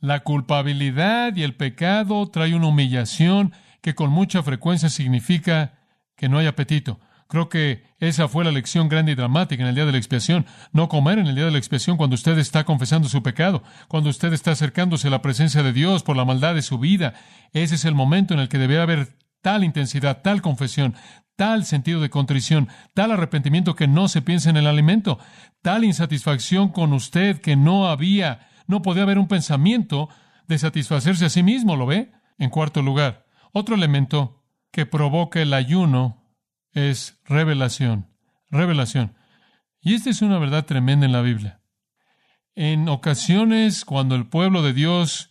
La 0.00 0.20
culpabilidad 0.20 1.34
y 1.34 1.44
el 1.44 1.54
pecado 1.56 2.28
trae 2.28 2.54
una 2.54 2.66
humillación 2.66 3.54
que 3.80 3.94
con 3.94 4.10
mucha 4.10 4.42
frecuencia 4.42 4.90
significa 4.90 5.78
que 6.14 6.28
no 6.28 6.36
hay 6.36 6.46
apetito. 6.46 7.00
Creo 7.30 7.48
que 7.48 7.84
esa 8.00 8.26
fue 8.26 8.44
la 8.44 8.50
lección 8.50 8.88
grande 8.88 9.12
y 9.12 9.14
dramática 9.14 9.62
en 9.62 9.68
el 9.68 9.76
día 9.76 9.86
de 9.86 9.92
la 9.92 9.98
expiación. 9.98 10.46
No 10.72 10.88
comer 10.88 11.20
en 11.20 11.28
el 11.28 11.36
día 11.36 11.44
de 11.44 11.52
la 11.52 11.58
expiación 11.58 11.96
cuando 11.96 12.14
usted 12.14 12.36
está 12.38 12.64
confesando 12.64 13.08
su 13.08 13.22
pecado, 13.22 13.62
cuando 13.86 14.10
usted 14.10 14.32
está 14.32 14.50
acercándose 14.50 15.06
a 15.06 15.12
la 15.12 15.22
presencia 15.22 15.62
de 15.62 15.72
Dios 15.72 16.02
por 16.02 16.16
la 16.16 16.24
maldad 16.24 16.56
de 16.56 16.62
su 16.62 16.80
vida. 16.80 17.14
Ese 17.52 17.76
es 17.76 17.84
el 17.84 17.94
momento 17.94 18.34
en 18.34 18.40
el 18.40 18.48
que 18.48 18.58
debe 18.58 18.80
haber 18.80 19.16
tal 19.42 19.62
intensidad, 19.62 20.22
tal 20.22 20.42
confesión, 20.42 20.96
tal 21.36 21.64
sentido 21.64 22.00
de 22.00 22.10
contrición, 22.10 22.68
tal 22.94 23.12
arrepentimiento 23.12 23.76
que 23.76 23.86
no 23.86 24.08
se 24.08 24.22
piensa 24.22 24.50
en 24.50 24.56
el 24.56 24.66
alimento, 24.66 25.20
tal 25.62 25.84
insatisfacción 25.84 26.70
con 26.70 26.92
usted 26.92 27.40
que 27.40 27.54
no 27.54 27.86
había, 27.86 28.48
no 28.66 28.82
podía 28.82 29.04
haber 29.04 29.20
un 29.20 29.28
pensamiento 29.28 30.08
de 30.48 30.58
satisfacerse 30.58 31.26
a 31.26 31.30
sí 31.30 31.44
mismo, 31.44 31.76
¿lo 31.76 31.86
ve? 31.86 32.10
En 32.38 32.50
cuarto 32.50 32.82
lugar, 32.82 33.24
otro 33.52 33.76
elemento 33.76 34.42
que 34.72 34.84
provoca 34.84 35.40
el 35.40 35.54
ayuno 35.54 36.19
es 36.72 37.18
revelación, 37.24 38.08
revelación. 38.50 39.16
Y 39.80 39.94
esta 39.94 40.10
es 40.10 40.22
una 40.22 40.38
verdad 40.38 40.66
tremenda 40.66 41.06
en 41.06 41.12
la 41.12 41.22
Biblia. 41.22 41.60
En 42.54 42.88
ocasiones, 42.88 43.84
cuando 43.84 44.14
el 44.14 44.26
pueblo 44.26 44.62
de 44.62 44.72
Dios 44.72 45.30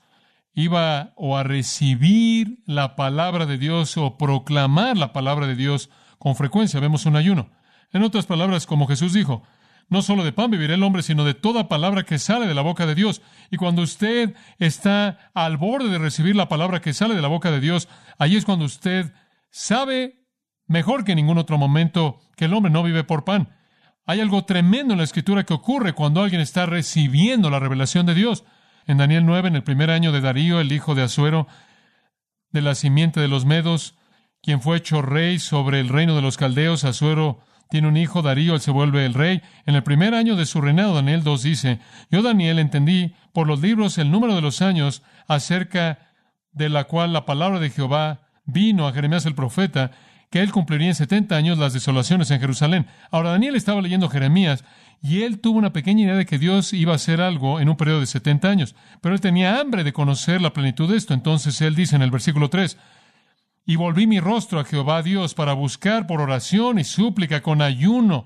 iba 0.54 1.14
o 1.16 1.38
a 1.38 1.44
recibir 1.44 2.64
la 2.66 2.96
palabra 2.96 3.46
de 3.46 3.58
Dios 3.58 3.98
o 3.98 4.18
proclamar 4.18 4.98
la 4.98 5.14
palabra 5.14 5.48
de 5.48 5.56
Dios, 5.56 5.90
con 6.18 6.36
frecuencia 6.36 6.80
vemos 6.80 7.06
un 7.06 7.16
ayuno. 7.16 7.52
En 7.92 8.04
otras 8.04 8.26
palabras, 8.26 8.66
como 8.66 8.88
Jesús 8.88 9.14
dijo, 9.14 9.44
no 9.90 10.02
solo 10.04 10.24
de 10.24 10.32
pan 10.32 10.52
vivirá 10.52 10.76
el 10.76 10.84
hombre, 10.84 11.02
sino 11.02 11.26
de 11.26 11.34
toda 11.34 11.68
palabra 11.68 12.04
que 12.04 12.20
sale 12.20 12.46
de 12.46 12.54
la 12.54 12.62
boca 12.62 12.86
de 12.86 12.94
Dios. 12.94 13.22
Y 13.50 13.58
cuando 13.58 13.82
usted 13.82 14.36
está 14.60 15.32
al 15.34 15.58
borde 15.58 15.90
de 15.90 15.98
recibir 15.98 16.36
la 16.36 16.48
palabra 16.48 16.82
que 16.82 16.94
sale 16.94 17.16
de 17.16 17.22
la 17.22 17.28
boca 17.28 17.52
de 17.52 17.60
Dios, 17.60 17.88
ahí 18.20 18.36
es 18.36 18.46
cuando 18.46 18.66
usted 18.66 19.12
sabe 19.50 20.19
mejor 20.70 21.04
que 21.04 21.12
en 21.12 21.18
ningún 21.18 21.38
otro 21.38 21.58
momento 21.58 22.22
que 22.38 22.46
el 22.46 22.54
hombre 22.54 22.72
no 22.72 22.84
vive 22.84 23.04
por 23.04 23.26
pan. 23.26 23.50
Hay 24.06 24.22
algo 24.22 24.46
tremendo 24.46 24.94
en 24.94 25.00
la 25.00 25.04
escritura 25.04 25.44
que 25.44 25.54
ocurre 25.54 25.94
cuando 25.94 26.22
alguien 26.22 26.40
está 26.40 26.66
recibiendo 26.66 27.50
la 27.50 27.60
revelación 27.60 28.06
de 28.06 28.16
Dios. 28.16 28.46
En 28.86 28.98
Daniel 28.98 29.26
9, 29.26 29.50
en 29.50 29.56
el 29.56 29.64
primer 29.64 29.92
año 29.92 30.12
de 30.12 30.22
Darío, 30.22 30.62
el 30.62 30.72
hijo 30.72 30.96
de 30.96 31.04
Asuero, 31.04 31.48
de 32.52 32.62
la 32.62 32.76
simiente 32.76 33.20
de 33.20 33.28
los 33.28 33.46
Medos, 33.46 33.96
quien 34.42 34.62
fue 34.62 34.78
hecho 34.78 35.02
rey 35.02 35.38
sobre 35.40 35.80
el 35.80 35.90
reino 35.90 36.16
de 36.16 36.22
los 36.22 36.38
caldeos, 36.38 36.86
Asuero 36.86 37.40
tiene 37.70 37.88
un 37.88 37.98
hijo, 37.98 38.22
Darío, 38.22 38.56
él 38.56 38.62
se 38.62 38.72
vuelve 38.72 39.06
el 39.06 39.14
rey. 39.14 39.42
En 39.66 39.76
el 39.76 39.84
primer 39.84 40.16
año 40.16 40.36
de 40.36 40.46
su 40.46 40.62
reinado, 40.62 40.96
Daniel 40.96 41.24
2 41.24 41.44
dice, 41.44 41.80
yo 42.10 42.22
Daniel 42.22 42.58
entendí 42.58 43.14
por 43.34 43.48
los 43.48 43.62
libros 43.62 43.98
el 43.98 44.10
número 44.10 44.36
de 44.36 44.42
los 44.42 44.62
años 44.62 45.04
acerca 45.28 46.00
de 46.52 46.70
la 46.70 46.86
cual 46.86 47.14
la 47.14 47.26
palabra 47.26 47.60
de 47.60 47.70
Jehová 47.70 48.22
vino 48.46 48.88
a 48.88 48.94
Jeremías 48.94 49.26
el 49.28 49.36
profeta, 49.36 49.92
que 50.30 50.42
él 50.42 50.52
cumpliría 50.52 50.88
en 50.88 50.96
setenta 50.96 51.36
años 51.36 51.58
las 51.58 51.74
desolaciones 51.74 52.30
en 52.32 52.40
Jerusalén. 52.40 52.88
Ahora 53.12 53.32
Daniel 53.32 53.56
estaba 53.56 53.82
leyendo 53.82 54.10
Jeremías 54.10 54.64
y 55.02 55.24
él 55.24 55.40
tuvo 55.40 55.58
una 55.58 55.74
pequeña 55.74 56.04
idea 56.04 56.16
de 56.16 56.26
que 56.26 56.38
Dios 56.38 56.74
iba 56.74 56.94
a 56.94 56.98
hacer 56.98 57.22
algo 57.22 57.60
en 57.60 57.70
un 57.70 57.78
periodo 57.78 58.02
de 58.02 58.06
70 58.06 58.50
años, 58.50 58.76
pero 59.02 59.16
él 59.16 59.22
tenía 59.22 59.60
hambre 59.60 59.84
de 59.84 59.94
conocer 59.94 60.42
la 60.42 60.54
plenitud 60.54 60.90
de 60.90 60.98
esto. 60.98 61.14
Entonces 61.14 61.60
él 61.62 61.76
dice 61.76 61.96
en 61.96 62.02
el 62.02 62.12
versículo 62.12 62.50
3, 62.50 62.78
y 63.66 63.76
volví 63.76 64.08
mi 64.08 64.20
rostro 64.20 64.60
a 64.60 64.66
Jehová 64.66 65.04
Dios 65.04 65.36
para 65.36 65.54
buscar 65.54 66.08
por 66.08 66.22
oración 66.22 66.80
y 66.80 66.84
súplica 66.84 67.42
con 67.42 67.62
ayuno 67.62 68.26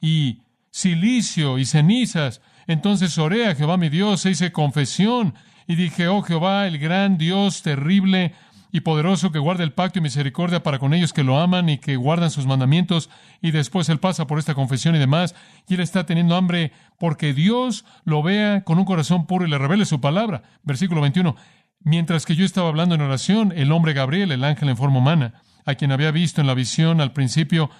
y 0.00 0.42
silicio 0.70 1.58
y 1.58 1.64
cenizas. 1.64 2.40
Entonces 2.66 3.16
oré 3.18 3.46
a 3.46 3.54
Jehová 3.54 3.76
mi 3.76 3.88
Dios 3.88 4.26
e 4.26 4.30
hice 4.30 4.52
confesión 4.52 5.34
y 5.66 5.76
dije, 5.76 6.08
oh 6.08 6.22
Jehová, 6.22 6.66
el 6.66 6.78
gran 6.78 7.18
Dios 7.18 7.62
terrible, 7.62 8.34
y 8.72 8.80
poderoso 8.80 9.32
que 9.32 9.38
guarda 9.38 9.64
el 9.64 9.72
pacto 9.72 9.98
y 9.98 10.02
misericordia 10.02 10.62
para 10.62 10.78
con 10.78 10.94
ellos 10.94 11.12
que 11.12 11.24
lo 11.24 11.38
aman 11.38 11.68
y 11.68 11.78
que 11.78 11.96
guardan 11.96 12.30
sus 12.30 12.46
mandamientos. 12.46 13.10
Y 13.40 13.50
después 13.50 13.88
él 13.88 13.98
pasa 13.98 14.26
por 14.26 14.38
esta 14.38 14.54
confesión 14.54 14.94
y 14.94 14.98
demás, 14.98 15.34
y 15.68 15.74
él 15.74 15.80
está 15.80 16.06
teniendo 16.06 16.36
hambre 16.36 16.72
porque 16.98 17.34
Dios 17.34 17.84
lo 18.04 18.22
vea 18.22 18.62
con 18.64 18.78
un 18.78 18.84
corazón 18.84 19.26
puro 19.26 19.46
y 19.46 19.50
le 19.50 19.58
revele 19.58 19.84
su 19.84 20.00
palabra. 20.00 20.42
Versículo 20.62 21.00
21. 21.00 21.36
Mientras 21.80 22.26
que 22.26 22.36
yo 22.36 22.44
estaba 22.44 22.68
hablando 22.68 22.94
en 22.94 23.00
oración, 23.00 23.52
el 23.56 23.72
hombre 23.72 23.94
Gabriel, 23.94 24.32
el 24.32 24.44
ángel 24.44 24.68
en 24.68 24.76
forma 24.76 24.98
humana, 24.98 25.42
a 25.64 25.74
quien 25.74 25.92
había 25.92 26.10
visto 26.10 26.40
en 26.40 26.46
la 26.46 26.54
visión 26.54 27.00
al 27.00 27.12
principio, 27.12 27.70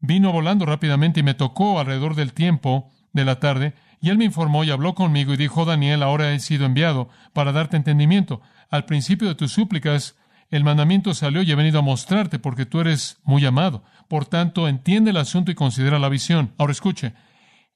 vino 0.00 0.32
volando 0.32 0.66
rápidamente 0.66 1.20
y 1.20 1.22
me 1.22 1.34
tocó 1.34 1.78
alrededor 1.78 2.16
del 2.16 2.32
tiempo 2.32 2.90
de 3.12 3.24
la 3.24 3.38
tarde, 3.38 3.74
y 4.00 4.10
él 4.10 4.18
me 4.18 4.24
informó 4.24 4.64
y 4.64 4.70
habló 4.70 4.96
conmigo 4.96 5.32
y 5.32 5.36
dijo, 5.36 5.64
Daniel, 5.64 6.02
ahora 6.02 6.32
he 6.32 6.40
sido 6.40 6.66
enviado 6.66 7.08
para 7.32 7.52
darte 7.52 7.76
entendimiento 7.76 8.42
al 8.72 8.86
principio 8.86 9.28
de 9.28 9.34
tus 9.34 9.52
súplicas, 9.52 10.16
el 10.48 10.64
mandamiento 10.64 11.12
salió 11.12 11.42
y 11.42 11.52
he 11.52 11.54
venido 11.54 11.78
a 11.78 11.82
mostrarte 11.82 12.38
porque 12.38 12.64
tú 12.64 12.80
eres 12.80 13.18
muy 13.22 13.44
amado. 13.44 13.84
Por 14.08 14.24
tanto, 14.24 14.66
entiende 14.66 15.10
el 15.10 15.18
asunto 15.18 15.50
y 15.50 15.54
considera 15.54 15.98
la 15.98 16.08
visión. 16.08 16.54
Ahora 16.56 16.72
escuche, 16.72 17.12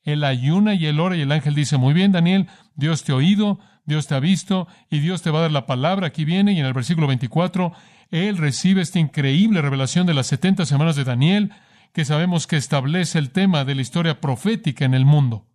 el 0.04 0.24
ayuna 0.24 0.72
y 0.72 0.86
el 0.86 0.98
ora 0.98 1.14
y 1.14 1.20
el 1.20 1.32
ángel 1.32 1.54
dice, 1.54 1.76
muy 1.76 1.92
bien, 1.92 2.12
Daniel, 2.12 2.48
Dios 2.76 3.04
te 3.04 3.12
ha 3.12 3.16
oído, 3.16 3.60
Dios 3.84 4.06
te 4.06 4.14
ha 4.14 4.20
visto 4.20 4.68
y 4.90 5.00
Dios 5.00 5.20
te 5.20 5.30
va 5.30 5.40
a 5.40 5.42
dar 5.42 5.52
la 5.52 5.66
palabra. 5.66 6.06
Aquí 6.06 6.24
viene 6.24 6.54
y 6.54 6.60
en 6.60 6.64
el 6.66 6.72
versículo 6.72 7.06
24, 7.06 7.74
él 8.10 8.38
recibe 8.38 8.80
esta 8.80 8.98
increíble 8.98 9.60
revelación 9.60 10.06
de 10.06 10.14
las 10.14 10.28
70 10.28 10.64
semanas 10.64 10.96
de 10.96 11.04
Daniel, 11.04 11.52
que 11.92 12.06
sabemos 12.06 12.46
que 12.46 12.56
establece 12.56 13.18
el 13.18 13.32
tema 13.32 13.66
de 13.66 13.74
la 13.74 13.82
historia 13.82 14.18
profética 14.18 14.86
en 14.86 14.94
el 14.94 15.04
mundo, 15.04 15.46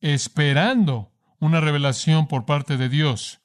esperando 0.00 1.10
una 1.40 1.60
revelación 1.60 2.28
por 2.28 2.44
parte 2.44 2.76
de 2.76 2.88
Dios. 2.88 3.39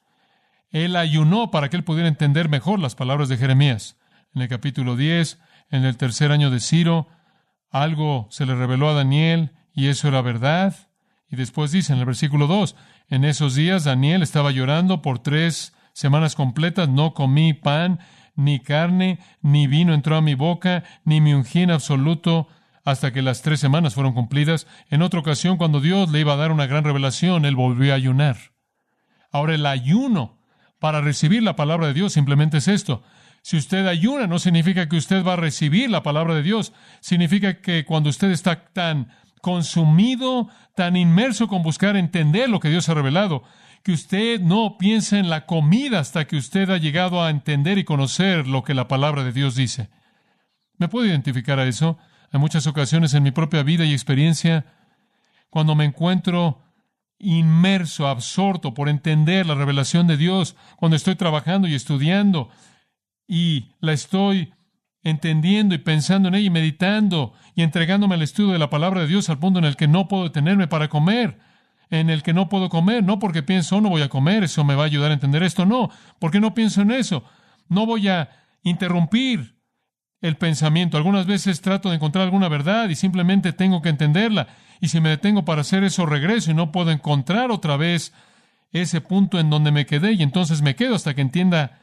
Él 0.75 0.97
ayunó 0.97 1.51
para 1.51 1.69
que 1.69 1.77
él 1.77 1.85
pudiera 1.85 2.09
entender 2.09 2.49
mejor 2.49 2.79
las 2.79 2.95
palabras 2.95 3.29
de 3.29 3.37
Jeremías. 3.37 3.95
En 4.33 4.41
el 4.41 4.49
capítulo 4.49 4.97
10, 4.97 5.39
en 5.69 5.85
el 5.85 5.95
tercer 5.95 6.33
año 6.33 6.51
de 6.51 6.59
Ciro, 6.59 7.07
algo 7.71 8.27
se 8.29 8.45
le 8.45 8.55
reveló 8.55 8.89
a 8.89 8.93
Daniel 8.93 9.53
y 9.73 9.87
eso 9.87 10.09
era 10.09 10.21
verdad. 10.21 10.75
Y 11.29 11.37
después 11.37 11.71
dice 11.71 11.93
en 11.93 11.99
el 11.99 12.05
versículo 12.05 12.47
2, 12.47 12.75
en 13.07 13.23
esos 13.23 13.55
días 13.55 13.85
Daniel 13.85 14.21
estaba 14.21 14.51
llorando 14.51 15.01
por 15.01 15.19
tres 15.19 15.73
semanas 15.93 16.35
completas, 16.35 16.89
no 16.89 17.13
comí 17.13 17.53
pan, 17.53 18.01
ni 18.35 18.59
carne, 18.59 19.19
ni 19.41 19.67
vino 19.67 19.93
entró 19.93 20.17
a 20.17 20.21
mi 20.21 20.35
boca, 20.35 20.83
ni 21.05 21.21
me 21.21 21.37
ungí 21.37 21.61
en 21.61 21.71
absoluto 21.71 22.49
hasta 22.83 23.13
que 23.13 23.21
las 23.21 23.41
tres 23.43 23.61
semanas 23.61 23.95
fueron 23.95 24.11
cumplidas. 24.11 24.67
En 24.89 25.03
otra 25.03 25.21
ocasión, 25.21 25.55
cuando 25.55 25.79
Dios 25.79 26.11
le 26.11 26.19
iba 26.19 26.33
a 26.33 26.35
dar 26.35 26.51
una 26.51 26.65
gran 26.65 26.83
revelación, 26.83 27.45
él 27.45 27.55
volvió 27.55 27.93
a 27.93 27.95
ayunar. 27.95 28.35
Ahora 29.31 29.55
el 29.55 29.65
ayuno 29.67 30.43
para 30.79 31.01
recibir 31.01 31.43
la 31.43 31.55
palabra 31.55 31.87
de 31.87 31.93
Dios 31.93 32.13
simplemente 32.13 32.57
es 32.57 32.67
esto. 32.67 33.03
Si 33.41 33.57
usted 33.57 33.85
ayuna, 33.85 34.25
no 34.25 34.39
significa 34.39 34.89
que 34.89 34.97
usted 34.97 35.23
va 35.23 35.33
a 35.33 35.37
recibir 35.37 35.89
la 35.89 36.01
palabra 36.01 36.33
de 36.33 36.41
Dios. 36.41 36.73
Significa 36.99 37.61
que 37.61 37.85
cuando 37.85 38.09
usted 38.09 38.31
está 38.31 38.65
tan 38.73 39.11
consumido, 39.41 40.49
tan 40.73 40.95
inmerso 40.95 41.47
con 41.47 41.61
buscar 41.61 41.95
entender 41.95 42.49
lo 42.49 42.59
que 42.59 42.69
Dios 42.69 42.89
ha 42.89 42.95
revelado, 42.95 43.43
que 43.83 43.91
usted 43.91 44.41
no 44.41 44.79
piensa 44.79 45.19
en 45.19 45.29
la 45.29 45.45
comida 45.45 45.99
hasta 45.99 46.25
que 46.25 46.37
usted 46.37 46.71
ha 46.71 46.79
llegado 46.79 47.23
a 47.23 47.29
entender 47.29 47.77
y 47.77 47.83
conocer 47.83 48.47
lo 48.47 48.63
que 48.63 48.73
la 48.73 48.87
palabra 48.87 49.23
de 49.23 49.31
Dios 49.31 49.53
dice. 49.53 49.89
¿Me 50.79 50.87
puedo 50.87 51.05
identificar 51.05 51.59
a 51.59 51.67
eso? 51.67 51.99
Hay 52.31 52.39
muchas 52.39 52.65
ocasiones 52.65 53.13
en 53.13 53.21
mi 53.21 53.29
propia 53.29 53.61
vida 53.61 53.85
y 53.85 53.93
experiencia 53.93 54.65
cuando 55.51 55.75
me 55.75 55.85
encuentro 55.85 56.64
inmerso, 57.19 58.07
absorto 58.07 58.73
por 58.73 58.89
entender 58.89 59.45
la 59.45 59.55
revelación 59.55 60.07
de 60.07 60.17
Dios 60.17 60.55
cuando 60.77 60.95
estoy 60.95 61.15
trabajando 61.15 61.67
y 61.67 61.75
estudiando. 61.75 62.49
Y 63.27 63.69
la 63.79 63.93
estoy 63.93 64.53
entendiendo 65.03 65.75
y 65.75 65.77
pensando 65.77 66.27
en 66.27 66.35
ella 66.35 66.47
y 66.47 66.49
meditando 66.49 67.33
y 67.53 67.61
entregándome 67.61 68.15
al 68.15 68.23
estudio 68.23 68.53
de 68.53 68.59
la 68.59 68.69
palabra 68.69 69.01
de 69.01 69.07
Dios 69.07 69.29
al 69.29 69.39
punto 69.39 69.59
en 69.59 69.65
el 69.65 69.75
que 69.75 69.87
no 69.87 70.07
puedo 70.07 70.23
detenerme 70.23 70.67
para 70.67 70.89
comer, 70.89 71.37
en 71.91 72.09
el 72.09 72.23
que 72.23 72.33
no 72.33 72.49
puedo 72.49 72.69
comer, 72.69 73.03
no 73.03 73.19
porque 73.19 73.43
pienso, 73.43 73.77
oh, 73.77 73.81
no 73.81 73.89
voy 73.89 74.01
a 74.01 74.09
comer, 74.09 74.43
eso 74.43 74.63
me 74.63 74.73
va 74.73 74.83
a 74.83 74.87
ayudar 74.87 75.11
a 75.11 75.13
entender 75.13 75.43
esto, 75.43 75.65
no, 75.65 75.91
porque 76.19 76.39
no 76.39 76.55
pienso 76.55 76.81
en 76.81 76.89
eso, 76.89 77.23
no 77.69 77.85
voy 77.85 78.07
a 78.07 78.29
interrumpir 78.63 79.54
el 80.27 80.37
pensamiento. 80.37 80.97
Algunas 80.97 81.27
veces 81.27 81.61
trato 81.61 81.89
de 81.89 81.95
encontrar 81.95 82.23
alguna 82.23 82.49
verdad 82.49 82.89
y 82.89 82.95
simplemente 82.95 83.53
tengo 83.53 83.81
que 83.81 83.89
entenderla. 83.89 84.47
Y 84.81 84.87
si 84.87 84.99
me 84.99 85.09
detengo 85.09 85.45
para 85.45 85.61
hacer 85.61 85.83
eso, 85.83 86.05
regreso 86.05 86.51
y 86.51 86.53
no 86.53 86.71
puedo 86.71 86.91
encontrar 86.91 87.51
otra 87.51 87.77
vez 87.77 88.11
ese 88.71 89.01
punto 89.01 89.39
en 89.39 89.49
donde 89.49 89.71
me 89.71 89.85
quedé 89.85 90.13
y 90.13 90.23
entonces 90.23 90.61
me 90.61 90.75
quedo 90.75 90.95
hasta 90.95 91.13
que 91.13 91.21
entienda 91.21 91.79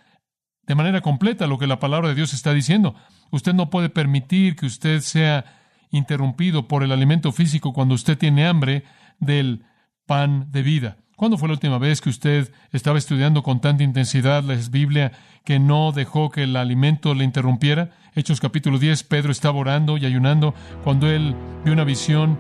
de 0.67 0.75
manera 0.75 1.01
completa 1.01 1.47
lo 1.47 1.59
que 1.59 1.67
la 1.67 1.79
palabra 1.79 2.09
de 2.09 2.15
Dios 2.15 2.35
está 2.35 2.53
diciendo. 2.53 2.95
Usted 3.31 3.55
no 3.55 3.71
puede 3.71 3.89
permitir 3.89 4.57
que 4.57 4.67
usted 4.67 5.01
sea 5.01 5.45
interrumpido 5.91 6.69
por 6.69 6.83
el 6.83 6.93
alimento 6.93 7.33
físico 7.33 7.73
cuando 7.73 7.95
usted 7.95 8.19
tiene 8.19 8.47
hambre 8.47 8.85
del 9.21 9.65
pan 10.07 10.51
de 10.51 10.63
vida. 10.63 10.97
¿Cuándo 11.17 11.37
fue 11.37 11.49
la 11.49 11.55
última 11.55 11.79
vez 11.79 12.01
que 12.01 12.09
usted 12.09 12.51
estaba 12.73 12.97
estudiando 12.97 13.43
con 13.43 13.61
tanta 13.61 13.85
intensidad 13.85 14.43
la 14.43 14.57
Biblia 14.71 15.13
que 15.45 15.59
no 15.59 15.93
dejó 15.93 16.31
que 16.31 16.45
el 16.45 16.57
alimento 16.57 17.15
le 17.15 17.25
interrumpiera? 17.25 17.91
Hechos 18.17 18.41
capítulo 18.41 18.79
10, 18.79 19.03
Pedro 19.05 19.31
estaba 19.31 19.59
orando 19.59 19.99
y 19.99 20.07
ayunando 20.07 20.55
cuando 20.83 21.11
él 21.11 21.37
vio 21.65 21.75
una 21.75 21.85
visión 21.85 22.39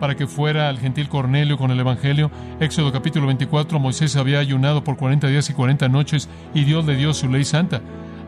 para 0.00 0.16
que 0.16 0.26
fuera 0.26 0.70
al 0.70 0.78
gentil 0.78 1.08
Cornelio 1.10 1.58
con 1.58 1.70
el 1.70 1.78
Evangelio. 1.78 2.30
Éxodo 2.60 2.92
capítulo 2.92 3.26
24, 3.26 3.78
Moisés 3.78 4.16
había 4.16 4.38
ayunado 4.38 4.82
por 4.82 4.96
40 4.96 5.28
días 5.28 5.50
y 5.50 5.52
40 5.52 5.88
noches 5.90 6.30
y 6.54 6.64
Dios 6.64 6.86
le 6.86 6.96
dio 6.96 7.12
su 7.12 7.28
ley 7.28 7.44
santa. 7.44 7.82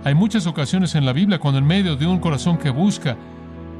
Hay 0.04 0.14
muchas 0.14 0.46
ocasiones 0.46 0.94
en 0.94 1.06
la 1.06 1.14
Biblia 1.14 1.38
cuando 1.38 1.58
en 1.58 1.66
medio 1.66 1.96
de 1.96 2.06
un 2.06 2.18
corazón 2.18 2.58
que 2.58 2.70
busca 2.70 3.16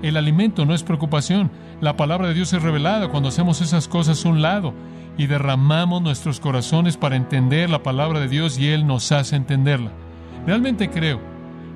el 0.03 0.17
alimento 0.17 0.65
no 0.65 0.75
es 0.75 0.83
preocupación. 0.83 1.51
La 1.81 1.97
palabra 1.97 2.29
de 2.29 2.35
Dios 2.35 2.53
es 2.55 2.63
revelada 2.63 3.09
cuando 3.09 3.29
hacemos 3.29 3.61
esas 3.61 3.87
cosas 3.87 4.25
a 4.25 4.29
un 4.29 4.41
lado 4.41 4.75
y 5.19 5.27
derramamos 5.27 6.03
nuestros 6.03 6.41
corazones 6.41 6.97
para 6.97 7.17
entender 7.17 7.71
la 7.71 7.83
palabra 7.83 8.21
de 8.21 8.29
Dios 8.29 8.59
y 8.59 8.69
Él 8.69 8.87
nos 8.87 9.13
hace 9.13 9.37
entenderla. 9.37 9.91
Realmente 10.47 10.91
creo 10.91 11.21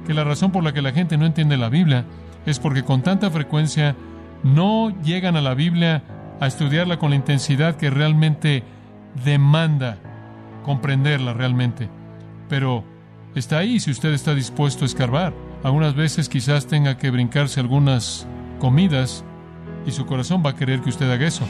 que 0.07 0.15
la 0.15 0.25
razón 0.25 0.53
por 0.53 0.63
la 0.65 0.73
que 0.73 0.83
la 0.83 0.93
gente 0.93 1.17
no 1.17 1.27
entiende 1.27 1.57
la 1.57 1.69
Biblia 1.69 2.05
es 2.47 2.59
porque 2.59 2.85
con 2.85 3.03
tanta 3.03 3.31
frecuencia 3.31 3.97
no 4.43 4.91
llegan 5.03 5.37
a 5.37 5.41
la 5.41 5.55
Biblia 5.55 6.03
a 6.41 6.47
estudiarla 6.47 6.99
con 6.99 7.11
la 7.11 7.17
intensidad 7.17 7.77
que 7.77 7.91
realmente 7.91 8.63
demanda 9.25 9.99
comprenderla 10.65 11.35
realmente. 11.35 11.89
Pero 12.49 12.85
está 13.35 13.59
ahí 13.59 13.81
si 13.81 13.91
usted 13.91 14.13
está 14.13 14.35
dispuesto 14.35 14.85
a 14.85 14.87
escarbar. 14.87 15.35
Algunas 15.63 15.95
veces 15.95 16.29
quizás 16.29 16.67
tenga 16.67 16.97
que 16.97 17.11
brincarse 17.11 17.61
algunas 17.61 18.27
comidas 18.59 19.25
y 19.87 19.91
su 19.91 20.07
corazón 20.07 20.43
va 20.45 20.51
a 20.51 20.57
querer 20.57 20.81
que 20.81 20.89
usted 20.89 21.11
haga 21.11 21.27
eso. 21.27 21.47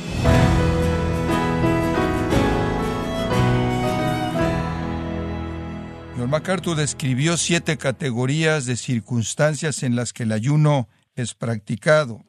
MacArthur 6.31 6.77
describió 6.77 7.37
siete 7.37 7.77
categorías 7.77 8.65
de 8.65 8.77
circunstancias 8.77 9.83
en 9.83 9.97
las 9.97 10.13
que 10.13 10.23
el 10.23 10.31
ayuno 10.31 10.89
es 11.17 11.35
practicado. 11.35 12.25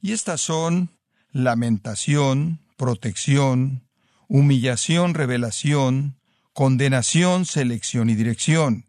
Y 0.00 0.12
estas 0.12 0.40
son 0.40 0.96
lamentación, 1.32 2.60
protección, 2.76 3.82
humillación, 4.28 5.14
revelación, 5.14 6.20
condenación, 6.52 7.46
selección 7.46 8.10
y 8.10 8.14
dirección. 8.14 8.86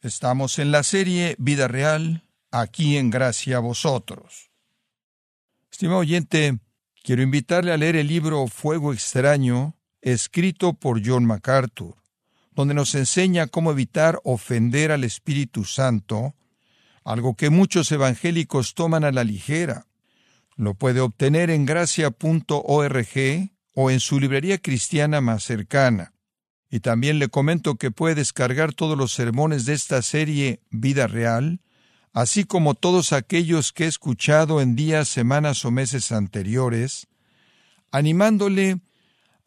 Estamos 0.00 0.60
en 0.60 0.70
la 0.70 0.84
serie 0.84 1.34
Vida 1.40 1.66
Real, 1.66 2.22
aquí 2.52 2.98
en 2.98 3.10
Gracia 3.10 3.56
a 3.56 3.60
Vosotros. 3.60 4.52
Estimado 5.72 5.98
oyente, 5.98 6.60
quiero 7.02 7.22
invitarle 7.22 7.72
a 7.72 7.78
leer 7.78 7.96
el 7.96 8.06
libro 8.06 8.46
Fuego 8.46 8.92
extraño, 8.92 9.74
escrito 10.02 10.74
por 10.74 11.04
John 11.04 11.24
MacArthur 11.24 11.98
donde 12.58 12.74
nos 12.74 12.96
enseña 12.96 13.46
cómo 13.46 13.70
evitar 13.70 14.18
ofender 14.24 14.90
al 14.90 15.04
Espíritu 15.04 15.62
Santo, 15.62 16.34
algo 17.04 17.36
que 17.36 17.50
muchos 17.50 17.92
evangélicos 17.92 18.74
toman 18.74 19.04
a 19.04 19.12
la 19.12 19.22
ligera. 19.22 19.86
Lo 20.56 20.74
puede 20.74 20.98
obtener 20.98 21.50
en 21.50 21.64
gracia.org 21.66 23.06
o 23.74 23.90
en 23.92 24.00
su 24.00 24.18
librería 24.18 24.58
cristiana 24.58 25.20
más 25.20 25.44
cercana. 25.44 26.14
Y 26.68 26.80
también 26.80 27.20
le 27.20 27.28
comento 27.28 27.76
que 27.76 27.92
puede 27.92 28.16
descargar 28.16 28.74
todos 28.74 28.98
los 28.98 29.12
sermones 29.12 29.64
de 29.64 29.74
esta 29.74 30.02
serie 30.02 30.60
Vida 30.68 31.06
Real, 31.06 31.60
así 32.12 32.42
como 32.42 32.74
todos 32.74 33.12
aquellos 33.12 33.72
que 33.72 33.84
he 33.84 33.86
escuchado 33.86 34.60
en 34.60 34.74
días, 34.74 35.06
semanas 35.06 35.64
o 35.64 35.70
meses 35.70 36.10
anteriores, 36.10 37.06
animándole 37.92 38.80